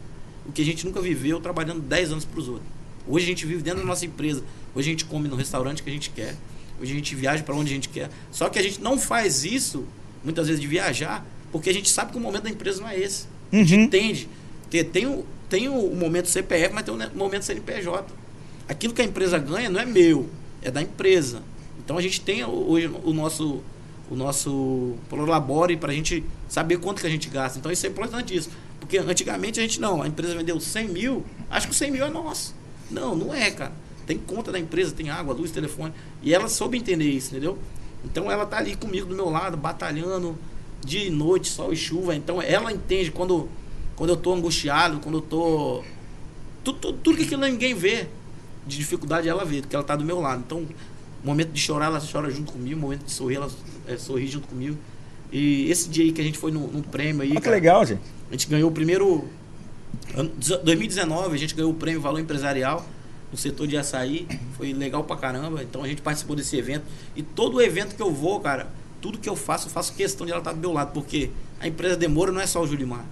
[0.46, 2.66] o que a gente nunca viveu trabalhando 10 anos para os outros.
[3.06, 4.42] Hoje a gente vive dentro da nossa empresa.
[4.74, 6.36] Hoje a gente come no restaurante que a gente quer.
[6.80, 8.10] Hoje a gente viaja para onde a gente quer.
[8.30, 9.84] Só que a gente não faz isso
[10.22, 12.98] muitas vezes de viajar, porque a gente sabe que o momento da empresa não é
[12.98, 13.26] esse.
[13.52, 13.82] A gente Uhum.
[13.82, 14.28] entende.
[14.70, 18.06] Tem, tem, o, tem o momento CPF, mas tem o momento CNPJ.
[18.68, 20.28] Aquilo que a empresa ganha não é meu,
[20.62, 21.42] é da empresa.
[21.78, 23.62] Então a gente tem hoje o nosso
[24.10, 27.58] o nosso prolabore para a gente saber quanto que a gente gasta.
[27.58, 28.50] Então isso é importante isso.
[28.78, 32.04] Porque antigamente a gente não, a empresa vendeu 100 mil, acho que o 100 mil
[32.04, 32.54] é nosso.
[32.90, 33.72] Não, não é, cara.
[34.06, 35.94] Tem conta da empresa, tem água, luz, telefone.
[36.22, 37.58] E ela soube entender isso, entendeu?
[38.04, 40.38] Então ela tá ali comigo do meu lado, batalhando
[40.84, 42.14] dia e noite, sol e chuva.
[42.14, 43.48] Então ela entende quando,
[43.96, 45.82] quando eu tô angustiado, quando eu tô.
[46.62, 48.06] Tudo, tudo, tudo que ninguém vê
[48.66, 50.42] de dificuldade ela vê, porque ela tá do meu lado.
[50.46, 50.66] Então,
[51.22, 53.50] momento de chorar, ela chora junto comigo, momento de sorrir, ela
[53.86, 54.76] é, sorri junto comigo.
[55.32, 57.30] E esse dia aí que a gente foi no, no prêmio aí.
[57.30, 58.00] Olha que cara, legal, gente.
[58.28, 59.24] a gente ganhou o primeiro.
[60.16, 60.30] ano-
[60.62, 62.86] 2019, a gente ganhou o prêmio Valor Empresarial
[63.32, 64.26] no setor de açaí.
[64.56, 65.62] Foi legal pra caramba.
[65.62, 66.84] Então a gente participou desse evento.
[67.16, 68.68] E todo evento que eu vou, cara,
[69.04, 70.92] tudo que eu faço, eu faço questão de ela estar do meu lado.
[70.94, 71.28] Porque
[71.60, 73.04] a empresa Demora não é só o Julimar.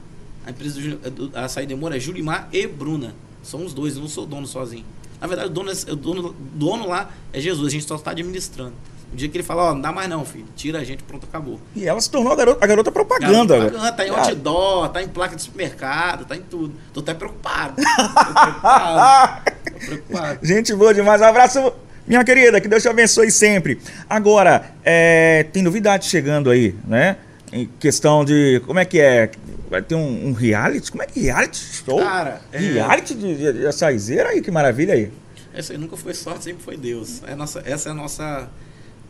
[0.47, 3.14] A empresa do, Ju- do açaí Demora é Julimar e Bruna.
[3.43, 4.86] São os dois, eu não sou dono sozinho.
[5.20, 8.12] Na verdade, o dono, é- o dono, dono lá é Jesus, a gente só está
[8.12, 8.72] administrando.
[9.12, 10.47] O dia que ele fala, ó, não dá mais não, filho.
[10.57, 11.61] Tira a gente, pronto, acabou.
[11.76, 13.59] E ela se tornou a garota, a garota propaganda.
[13.59, 13.70] Velho.
[13.72, 16.72] propaganda, tá em outdoor, tá em placa de supermercado, tá em tudo.
[16.95, 17.76] Tô até preocupado.
[17.84, 19.43] Tô preocupado.
[19.70, 20.38] Tô preocupado.
[20.43, 21.20] Gente boa demais.
[21.20, 21.72] Um abraço,
[22.07, 22.61] minha querida.
[22.61, 23.78] Que Deus te abençoe sempre.
[24.09, 27.16] Agora, é, tem novidade chegando aí, né?
[27.53, 28.61] Em questão de.
[28.66, 29.30] Como é que é?
[29.68, 30.90] Vai ter um, um reality?
[30.90, 31.22] Como é que é?
[31.24, 31.98] reality show?
[31.98, 35.11] Cara, é- Reality de, de, de açaizeira aí, que maravilha aí.
[35.55, 37.22] Essa aí nunca foi sorte, sempre foi Deus.
[37.26, 38.48] É nossa, essa é a nossa,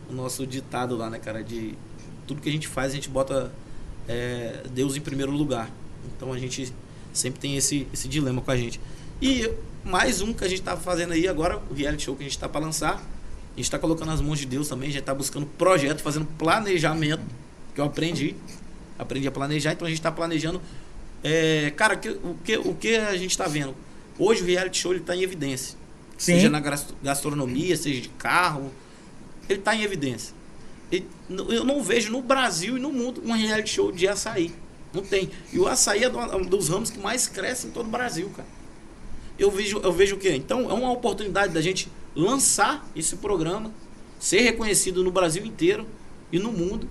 [0.09, 1.43] o nosso ditado lá, né, cara?
[1.43, 1.73] De
[2.27, 3.51] tudo que a gente faz, a gente bota
[4.07, 5.69] é, Deus em primeiro lugar.
[6.15, 6.73] Então a gente
[7.13, 8.79] sempre tem esse, esse dilema com a gente.
[9.21, 9.49] E
[9.83, 12.37] mais um que a gente tá fazendo aí agora, o reality show que a gente
[12.39, 13.03] tá para lançar.
[13.53, 16.25] A gente tá colocando nas mãos de Deus também, a gente tá buscando projeto, fazendo
[16.25, 17.21] planejamento,
[17.75, 18.35] que eu aprendi.
[18.97, 20.61] Aprendi a planejar, então a gente tá planejando.
[21.23, 23.75] É, cara, que- o, que, o que a gente tá vendo?
[24.17, 25.75] Hoje o reality show ele tá em evidência
[26.17, 26.35] Sim.
[26.35, 26.59] seja na
[27.01, 28.71] gastronomia, seja de carro,
[29.49, 30.33] ele está em evidência.
[31.29, 34.53] Eu não vejo no Brasil e no mundo um reality show de açaí.
[34.93, 35.29] Não tem.
[35.51, 38.47] E o açaí é um dos ramos que mais cresce em todo o Brasil, cara.
[39.43, 40.33] Eu vejo, eu vejo o quê?
[40.35, 43.71] Então é uma oportunidade da gente lançar esse programa,
[44.17, 45.85] ser reconhecido no Brasil inteiro
[46.31, 46.87] e no mundo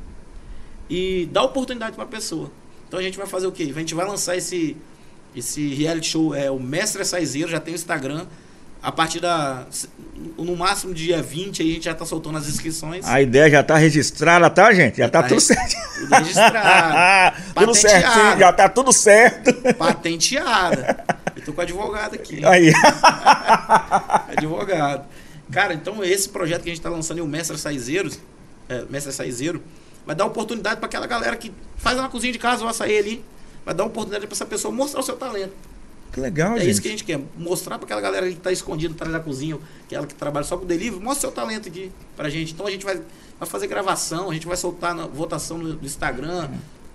[0.88, 2.52] e dar oportunidade para a pessoa.
[2.86, 3.72] Então a gente vai fazer o quê?
[3.74, 4.76] A gente vai lançar esse
[5.34, 8.26] esse reality show é o Mestre Açaizeiro, já tem o Instagram.
[8.82, 9.66] A partir da
[10.36, 13.06] no máximo dia 20 aí a gente já tá soltando as inscrições.
[13.06, 14.98] A ideia já tá registrada, tá, gente?
[14.98, 15.76] Já, Já tá, tá tudo certo.
[16.00, 17.36] tudo registrado.
[17.54, 19.74] tudo certinho, já tá tudo certo.
[19.78, 21.04] Patenteada.
[21.36, 22.44] Eu tô com advogado aqui.
[22.44, 22.72] Aí.
[24.36, 25.06] advogado.
[25.50, 28.18] Cara, então esse projeto que a gente está lançando aí, o Mestre Saizeiros,
[28.68, 29.62] é, Mestre Saizeiro,
[30.06, 33.24] vai dar oportunidade para aquela galera que faz na cozinha de casa o açaí ali,
[33.64, 35.52] vai dar oportunidade para essa pessoa mostrar o seu talento.
[36.12, 36.70] Que legal, É gente.
[36.70, 37.18] isso que a gente quer.
[37.38, 40.66] Mostrar para aquela galera que está escondida atrás da cozinha, aquela que trabalha só com
[40.66, 42.52] delivery, mostra seu talento aqui pra gente.
[42.52, 43.00] Então a gente vai,
[43.38, 46.50] vai fazer gravação, a gente vai soltar na votação no, no Instagram,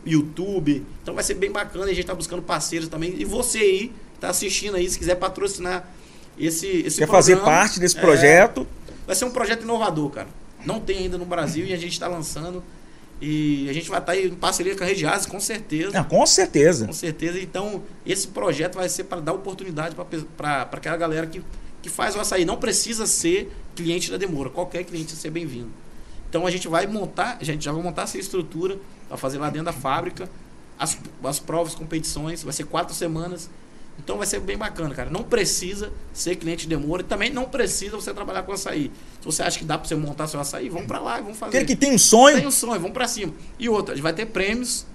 [0.06, 0.86] YouTube.
[1.02, 1.86] Então vai ser bem bacana.
[1.86, 3.16] A gente tá buscando parceiros também.
[3.18, 5.88] E você aí, que tá assistindo aí, se quiser patrocinar
[6.38, 8.68] esse, esse Quer fazer programa, parte desse é, projeto?
[9.06, 10.28] vai ser um projeto inovador, cara.
[10.66, 12.64] Não tem ainda no Brasil e a gente está lançando.
[13.22, 16.00] E a gente vai estar aí em parceria com a Rede Ases, com certeza.
[16.00, 16.86] Ah, com certeza.
[16.86, 17.40] Com certeza.
[17.40, 19.96] Então, esse projeto vai ser para dar oportunidade
[20.36, 21.42] para aquela galera que,
[21.82, 22.44] que faz o açaí.
[22.44, 24.50] Não precisa ser cliente da Demora.
[24.50, 25.70] Qualquer cliente vai ser bem-vindo.
[26.30, 29.50] Então, a gente vai montar, a gente já vai montar essa estrutura para fazer lá
[29.50, 30.30] dentro da fábrica.
[30.78, 33.50] As, as provas, competições, vai ser quatro semanas.
[34.00, 35.10] Então vai ser bem bacana, cara.
[35.10, 38.92] Não precisa ser cliente de Demora e também não precisa você trabalhar com açaí.
[39.20, 41.58] Se você acha que dá para você montar seu açaí, vamos para lá, vamos fazer.
[41.58, 42.38] Aquele que tem um sonho.
[42.38, 43.34] Tem um sonho, vamos pra cima.
[43.60, 44.86] E outra, a gente vai ter prêmios.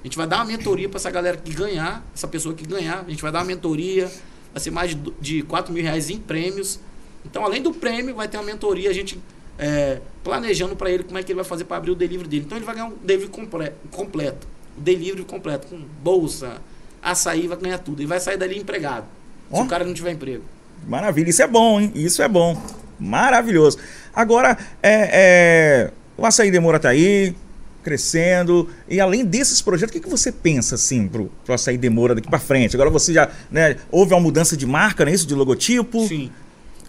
[0.00, 3.04] A gente vai dar uma mentoria pra essa galera que ganhar, essa pessoa que ganhar.
[3.06, 4.10] A gente vai dar uma mentoria.
[4.52, 6.78] Vai ser mais de, de 4 mil reais em prêmios.
[7.24, 9.20] Então, além do prêmio, vai ter uma mentoria, a gente
[9.58, 12.44] é, planejando pra ele como é que ele vai fazer pra abrir o delivery dele.
[12.46, 14.46] Então, ele vai ganhar um delivery comple- completo.
[14.76, 16.60] O delivery completo, com bolsa,
[17.02, 18.00] açaí, vai ganhar tudo.
[18.00, 19.06] Ele vai sair dali empregado.
[19.52, 19.62] Se Ó.
[19.62, 20.44] o cara não tiver emprego.
[20.86, 21.92] Maravilha, isso é bom, hein?
[21.94, 22.60] Isso é bom.
[22.98, 23.78] Maravilhoso.
[24.14, 27.34] Agora, é, é, o Açaí Demora tá aí,
[27.82, 28.68] crescendo.
[28.88, 32.28] E além desses projetos, o que, que você pensa, assim, pro, pro Açaí Demora daqui
[32.28, 32.76] pra frente?
[32.76, 35.26] Agora você já, né, houve uma mudança de marca, não é isso?
[35.26, 36.06] De logotipo?
[36.06, 36.30] Sim.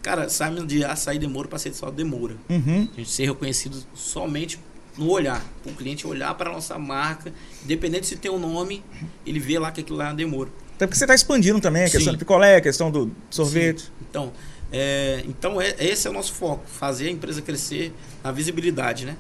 [0.02, 2.36] Cara, saímos de açaí demora pra ser só demora.
[2.50, 2.90] Uhum.
[2.92, 4.60] A gente ser reconhecido somente
[5.02, 5.44] no olhar.
[5.66, 7.34] O cliente olhar para a nossa marca,
[7.64, 8.84] independente se tem um nome,
[9.26, 10.50] ele vê lá que aquilo lá é demora.
[10.76, 12.18] Até porque você tá expandindo também a questão Sim.
[12.18, 13.82] do picolé, a questão do sorvete.
[13.82, 13.90] Sim.
[14.10, 14.34] Então,
[14.72, 17.94] é, então é, esse é o nosso foco, fazer a empresa crescer
[18.24, 19.18] na visibilidade, né?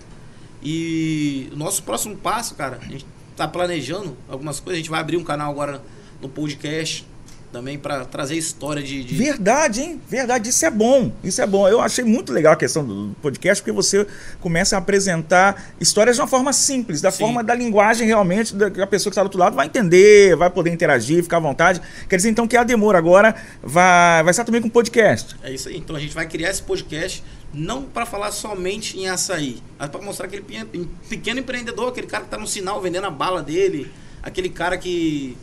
[0.63, 3.05] E o nosso próximo passo, cara, a gente
[3.35, 5.81] tá planejando algumas coisas, a gente vai abrir um canal agora
[6.21, 7.05] no podcast
[7.51, 10.01] também para trazer história de, de- Verdade, hein?
[10.07, 11.11] Verdade, isso é bom.
[11.23, 11.67] Isso é bom.
[11.67, 14.07] Eu achei muito legal a questão do podcast, porque você
[14.39, 17.19] começa a apresentar histórias de uma forma simples, da Sim.
[17.19, 20.49] forma da linguagem realmente, da, a pessoa que está do outro lado vai entender, vai
[20.49, 21.81] poder interagir, ficar à vontade.
[22.07, 25.35] Quer dizer, então, que a Demora agora vai, vai estar também com podcast.
[25.43, 25.77] É isso aí.
[25.77, 27.23] Então a gente vai criar esse podcast
[27.53, 30.45] não para falar somente em açaí, mas para mostrar aquele
[31.09, 33.91] pequeno empreendedor, aquele cara que está no sinal vendendo a bala dele,
[34.23, 35.35] aquele cara que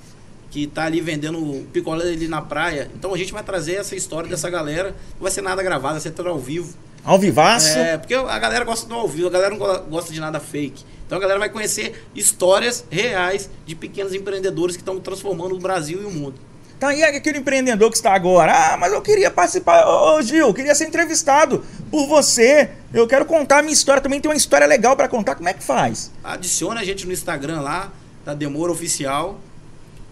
[0.51, 2.91] que tá ali vendendo picolé dele na praia.
[2.95, 4.91] Então a gente vai trazer essa história dessa galera.
[5.15, 6.75] Não vai ser nada gravado, vai ser tudo ao vivo.
[7.05, 7.79] Ao vivaço.
[7.79, 10.41] É, porque a galera gosta do ao vivo, a galera não go- gosta de nada
[10.41, 10.85] fake.
[11.07, 16.03] Então a galera vai conhecer histórias reais de pequenos empreendedores que estão transformando o Brasil
[16.03, 16.35] e o mundo.
[16.79, 18.53] Tá aí aquele empreendedor que está agora.
[18.53, 19.85] Ah, mas eu queria participar.
[19.87, 22.71] Ô, ô, Gil, eu queria ser entrevistado por você.
[22.95, 24.01] Eu quero contar a minha história.
[24.01, 25.35] Também tem uma história legal para contar.
[25.35, 26.13] Como é que faz?
[26.23, 27.91] Adiciona a gente no Instagram lá,
[28.25, 29.41] da Demora Oficial.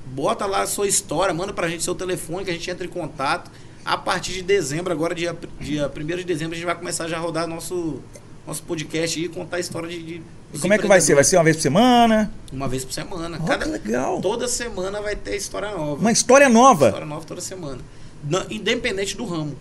[0.06, 2.88] Bota lá a sua história, manda pra gente seu telefone que a gente entra em
[2.90, 3.50] contato.
[3.84, 7.16] A partir de dezembro, agora dia, dia 1 de dezembro, a gente vai começar já
[7.16, 8.00] a rodar nosso,
[8.46, 10.02] nosso podcast e contar a história de.
[10.02, 10.22] de
[10.54, 11.14] E como é que vai ser?
[11.14, 12.32] Vai ser uma vez por semana?
[12.52, 13.38] Uma vez por semana.
[13.40, 14.20] Ó, que legal.
[14.20, 16.00] Toda semana vai ter história nova.
[16.00, 16.86] Uma história nova.
[16.86, 17.78] História nova toda semana.
[18.28, 19.54] Na- independente do ramo.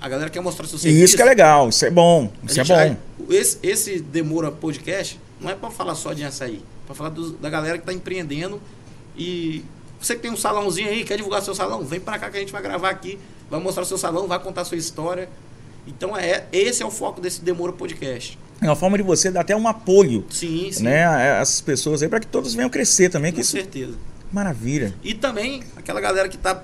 [0.00, 1.04] A galera quer mostrar seu serviço.
[1.04, 1.68] isso que é legal.
[1.68, 2.30] Isso é bom.
[2.44, 2.96] Isso é bom.
[3.30, 6.56] esse, esse Demora Podcast não é para falar só de açaí.
[6.84, 8.60] É para falar dos- da galera que está empreendendo.
[9.16, 9.64] E
[10.00, 11.82] você que tem um salãozinho aí, quer divulgar seu salão?
[11.84, 13.18] Vem para cá que a gente vai gravar aqui.
[13.50, 15.28] Vai mostrar seu salão, vai contar sua história.
[15.86, 18.38] Então, é, esse é o foco desse Demora Podcast.
[18.60, 20.82] É uma forma de você dar até um apoio Sim, sim.
[20.82, 23.30] né, a essas pessoas aí para que todos venham crescer também.
[23.30, 23.94] Que Com isso certeza.
[24.32, 24.94] maravilha.
[25.04, 26.62] E também aquela galera que está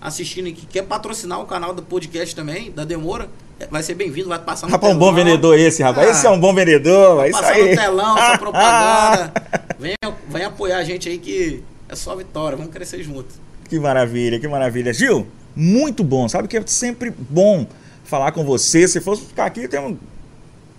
[0.00, 3.94] assistindo e que quer patrocinar o canal do podcast também, da Demora, é, vai ser
[3.94, 5.24] bem-vindo, vai passar no Rapaz, um bom telão.
[5.24, 6.06] vendedor esse, rapaz.
[6.08, 7.12] Ah, esse é um bom vendedor.
[7.12, 9.32] É Vai isso passar no telão, essa propaganda.
[9.78, 9.94] Vem,
[10.28, 13.26] vem apoiar a gente aí que é só vitória, vamos crescer junto.
[13.68, 14.92] Que maravilha, que maravilha.
[14.92, 16.28] Gil, muito bom.
[16.28, 17.66] Sabe que é sempre bom
[18.04, 18.86] falar com você.
[18.86, 19.96] Se fosse ficar aqui, tem um-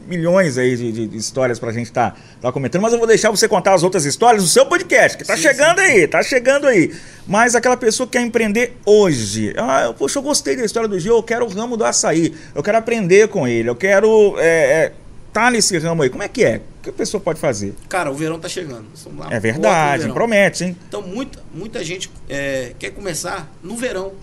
[0.08, 3.47] milhões aí de, de- histórias pra gente estar tá, comentando, mas eu vou deixar você
[3.47, 6.95] contar as outras histórias no seu podcast, que tá Sim, chegando aí, tá chegando aí.
[7.28, 10.97] Mas aquela pessoa que quer empreender hoje, ah, eu, poxa, eu gostei da história do
[10.97, 14.45] Gil, eu quero o ramo do açaí, eu quero aprender com ele, eu quero é,
[14.45, 14.93] é,
[15.38, 16.09] tá nesse ramo aí.
[16.09, 16.57] Como é que é?
[16.79, 17.75] O que a pessoa pode fazer?
[17.88, 18.88] Cara, o verão tá chegando.
[19.29, 20.77] É verdade, promete, hein?
[20.88, 24.13] Então, muita, muita gente é, quer começar no verão.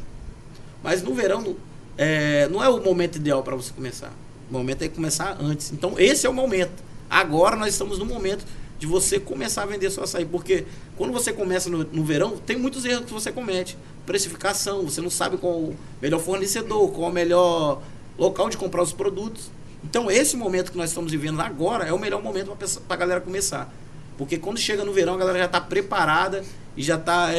[0.83, 1.55] Mas no verão
[1.97, 4.13] é, não é o momento ideal para você começar.
[4.51, 5.73] O momento é começar antes.
[5.73, 6.83] Então, esse é o momento.
[7.09, 8.45] Agora nós estamos no momento
[8.77, 10.25] de você começar a vender seu açaí.
[10.25, 10.65] Porque
[10.97, 13.79] quando você começa no, no verão, tem muitos erros que você comete.
[14.05, 17.81] Precificação, você não sabe qual o melhor fornecedor, qual o melhor
[18.19, 19.49] local de comprar os produtos.
[19.85, 22.57] Então, esse momento que nós estamos vivendo agora é o melhor momento
[22.89, 23.73] para a galera começar.
[24.17, 26.43] Porque quando chega no verão, a galera já está preparada
[26.77, 27.31] e já está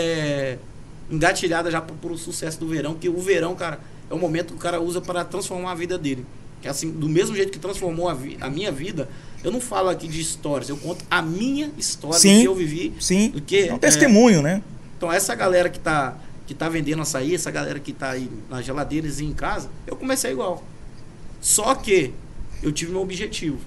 [1.10, 3.80] engatilhada já pro, pro sucesso do verão, que o verão, cara,
[4.10, 6.26] é o momento que o cara usa para transformar a vida dele.
[6.62, 9.08] Que assim, do mesmo jeito que transformou a, vi- a minha vida,
[9.44, 12.42] eu não falo aqui de histórias, eu conto a minha história Sim.
[12.42, 12.94] que eu vivi.
[13.00, 13.30] Sim.
[13.30, 14.62] Do que, é um é, testemunho, né?
[14.98, 16.18] então essa galera que tá,
[16.48, 19.96] que tá vendendo açaí, essa galera que tá aí nas geladeiras e em casa, eu
[19.96, 20.64] comecei igual.
[21.40, 22.14] Só que
[22.62, 23.60] eu tive meu objetivo.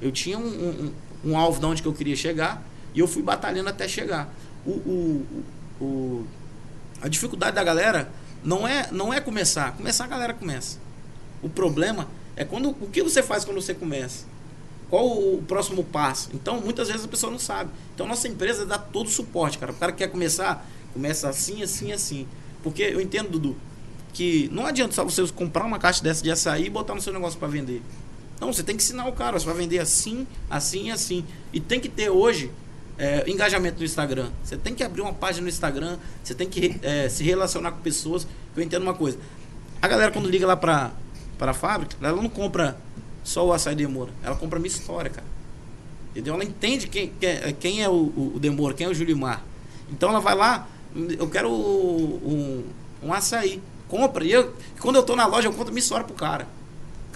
[0.00, 0.92] Eu tinha um, um,
[1.32, 2.62] um alvo de onde que eu queria chegar
[2.94, 4.32] e eu fui batalhando até chegar.
[4.64, 5.26] O, o,
[5.80, 6.26] o-
[7.00, 8.10] a dificuldade da galera
[8.42, 9.72] não é, não é começar.
[9.76, 10.78] Começar a galera começa.
[11.42, 14.24] O problema é quando o que você faz quando você começa.
[14.88, 16.30] Qual o próximo passo?
[16.32, 17.70] Então, muitas vezes a pessoa não sabe.
[17.94, 19.72] Então, nossa empresa dá todo o suporte, cara.
[19.72, 22.26] O cara quer começar, começa assim, assim, assim.
[22.62, 23.56] Porque eu entendo, Dudu,
[24.12, 27.12] que não adianta só você comprar uma caixa dessa de açaí e botar no seu
[27.12, 27.82] negócio para vender.
[28.40, 29.38] Não, você tem que ensinar o cara.
[29.38, 31.24] Você vai vender assim, assim e assim.
[31.52, 32.50] E tem que ter hoje
[32.98, 34.30] é, engajamento no Instagram.
[34.44, 35.98] Você tem que abrir uma página no Instagram.
[36.22, 38.26] Você tem que é, se relacionar com pessoas.
[38.56, 39.18] Eu entendo uma coisa.
[39.80, 40.92] A galera, quando liga lá pra,
[41.38, 42.78] pra fábrica, ela não compra
[43.22, 44.10] só o açaí Demora.
[44.22, 45.26] Ela compra a minha história, cara.
[46.10, 46.34] Entendeu?
[46.34, 47.12] Ela entende quem,
[47.60, 49.44] quem é- é o, o, o Demora, quem é o Julimar.
[49.90, 50.66] Então ela vai lá,
[51.18, 52.64] eu quero um,
[53.02, 53.62] um açaí.
[53.88, 54.24] Compra.
[54.24, 56.48] E eu, quando eu tô na loja, eu conto minha história pro cara.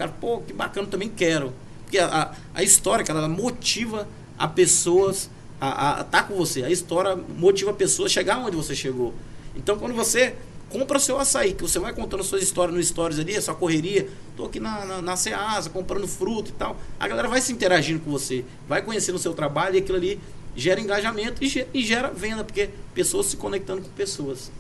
[0.01, 1.53] Cara, pô, que bacana, também quero.
[1.85, 5.29] Porque a, a, a história, cara, ela motiva a pessoas
[5.61, 6.65] a estar com você.
[6.65, 9.13] A história motiva a pessoa a chegar onde você chegou.
[9.55, 10.35] Então, quando você
[10.71, 13.55] compra o seu açaí, que você vai contando suas histórias no stories ali, a sua
[13.55, 17.53] correria, tô aqui na, na, na Ceasa, comprando fruta e tal, a galera vai se
[17.53, 20.19] interagindo com você, vai conhecendo o seu trabalho e aquilo ali
[20.57, 24.51] gera engajamento e ge- e gera venda, porque pessoas se conectando com pessoas.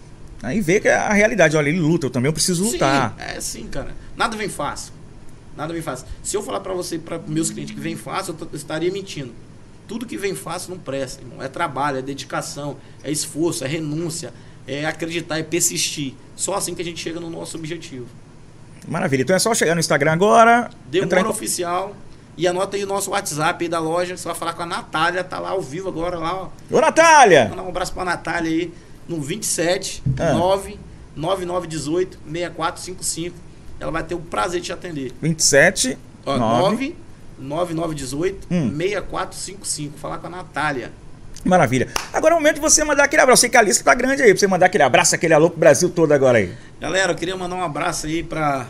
[0.43, 1.57] Aí vê que é a realidade.
[1.57, 3.15] Olha, ele luta, eu também preciso lutar.
[3.17, 3.95] Sim, é sim, cara.
[4.17, 4.93] Nada vem fácil.
[5.61, 6.07] Nada vem fácil.
[6.23, 9.31] Se eu falar pra você, para meus clientes que vem fácil, eu, estaria mentindo.
[9.87, 11.43] Tudo que vem fácil não presta, irmão.
[11.43, 14.33] É trabalho, é dedicação, é esforço, é renúncia,
[14.67, 16.15] é acreditar, é persistir.
[16.35, 18.07] Só assim que a gente chega no nosso objetivo.
[18.89, 19.21] Maravilha.
[19.21, 20.71] Então é só chegar no Instagram agora.
[20.91, 21.95] Demora em- oficial.
[22.39, 24.17] E anota aí o nosso WhatsApp aí da loja.
[24.17, 26.49] Você vai falar com a Natália, tá lá ao vivo agora lá, ó.
[26.75, 27.49] Ô, Natália!
[27.51, 28.73] Mandar um abraço pra Natália aí
[29.07, 30.33] no 27 Ah.
[30.33, 30.79] 9
[31.15, 33.37] 9918 6455.
[33.81, 35.13] Ela vai ter o prazer de te atender.
[35.21, 35.99] 27.
[36.27, 36.95] Ó, 9.
[37.39, 38.69] 9 9918 Hum.
[38.77, 39.99] 6455.
[39.99, 40.93] Falar com a Natália.
[41.45, 41.89] Maravilha.
[42.13, 43.41] Agora é o momento de você mandar aquele abraço.
[43.41, 45.59] Sei que a lista tá grande aí, pra você mandar aquele abraço, aquele alô pro
[45.59, 46.53] Brasil todo agora aí.
[46.79, 48.67] Galera, eu queria mandar um abraço aí pra,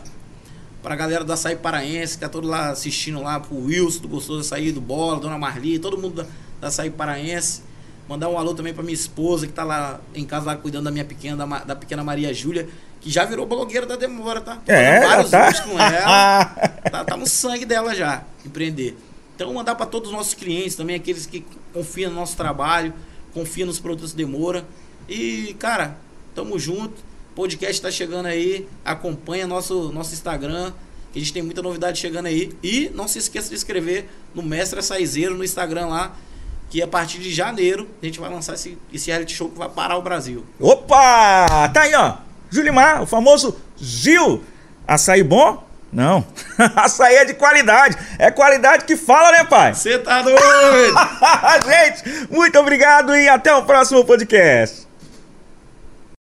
[0.81, 4.41] pra galera do Açaí Paraense, que tá todo lá assistindo lá, pro Wilson, do Gostoso
[4.41, 6.27] Açaí, do Bola, Dona Marli, todo mundo da,
[6.61, 7.63] da Açaí Paraense.
[8.09, 10.91] Mandar um alô também pra minha esposa, que tá lá em casa, lá cuidando da
[10.93, 12.69] minha pequena, da, da pequena Maria Júlia,
[13.01, 14.59] que já virou blogueira da Demora, tá?
[14.67, 15.63] É, vários tá.
[15.63, 16.45] com ela.
[16.91, 18.97] tá, tá no sangue dela já, empreender.
[19.35, 22.93] Então, mandar para todos os nossos clientes, também aqueles que confiam no nosso trabalho,
[23.33, 24.67] confiam nos produtos Demora.
[25.09, 25.97] E, cara,
[26.35, 27.03] tamo junto.
[27.35, 28.69] Podcast tá chegando aí.
[28.85, 30.73] Acompanha nosso, nosso Instagram,
[31.11, 32.53] que a gente tem muita novidade chegando aí.
[32.63, 36.15] E não se esqueça de inscrever no Mestre Açaizeiro no Instagram lá,
[36.69, 39.71] que a partir de janeiro a gente vai lançar esse, esse reality show que vai
[39.71, 40.45] parar o Brasil.
[40.61, 41.69] Opa!
[41.73, 42.30] Tá aí, ó.
[42.51, 44.43] Julimar, o famoso Gil.
[44.87, 45.65] Açaí bom?
[45.93, 46.25] Não.
[46.77, 47.97] Açaí é de qualidade.
[48.19, 49.75] É qualidade que fala, né, pai?
[49.75, 50.41] Você tá doido?
[51.67, 54.90] Gente, muito obrigado e até o próximo podcast.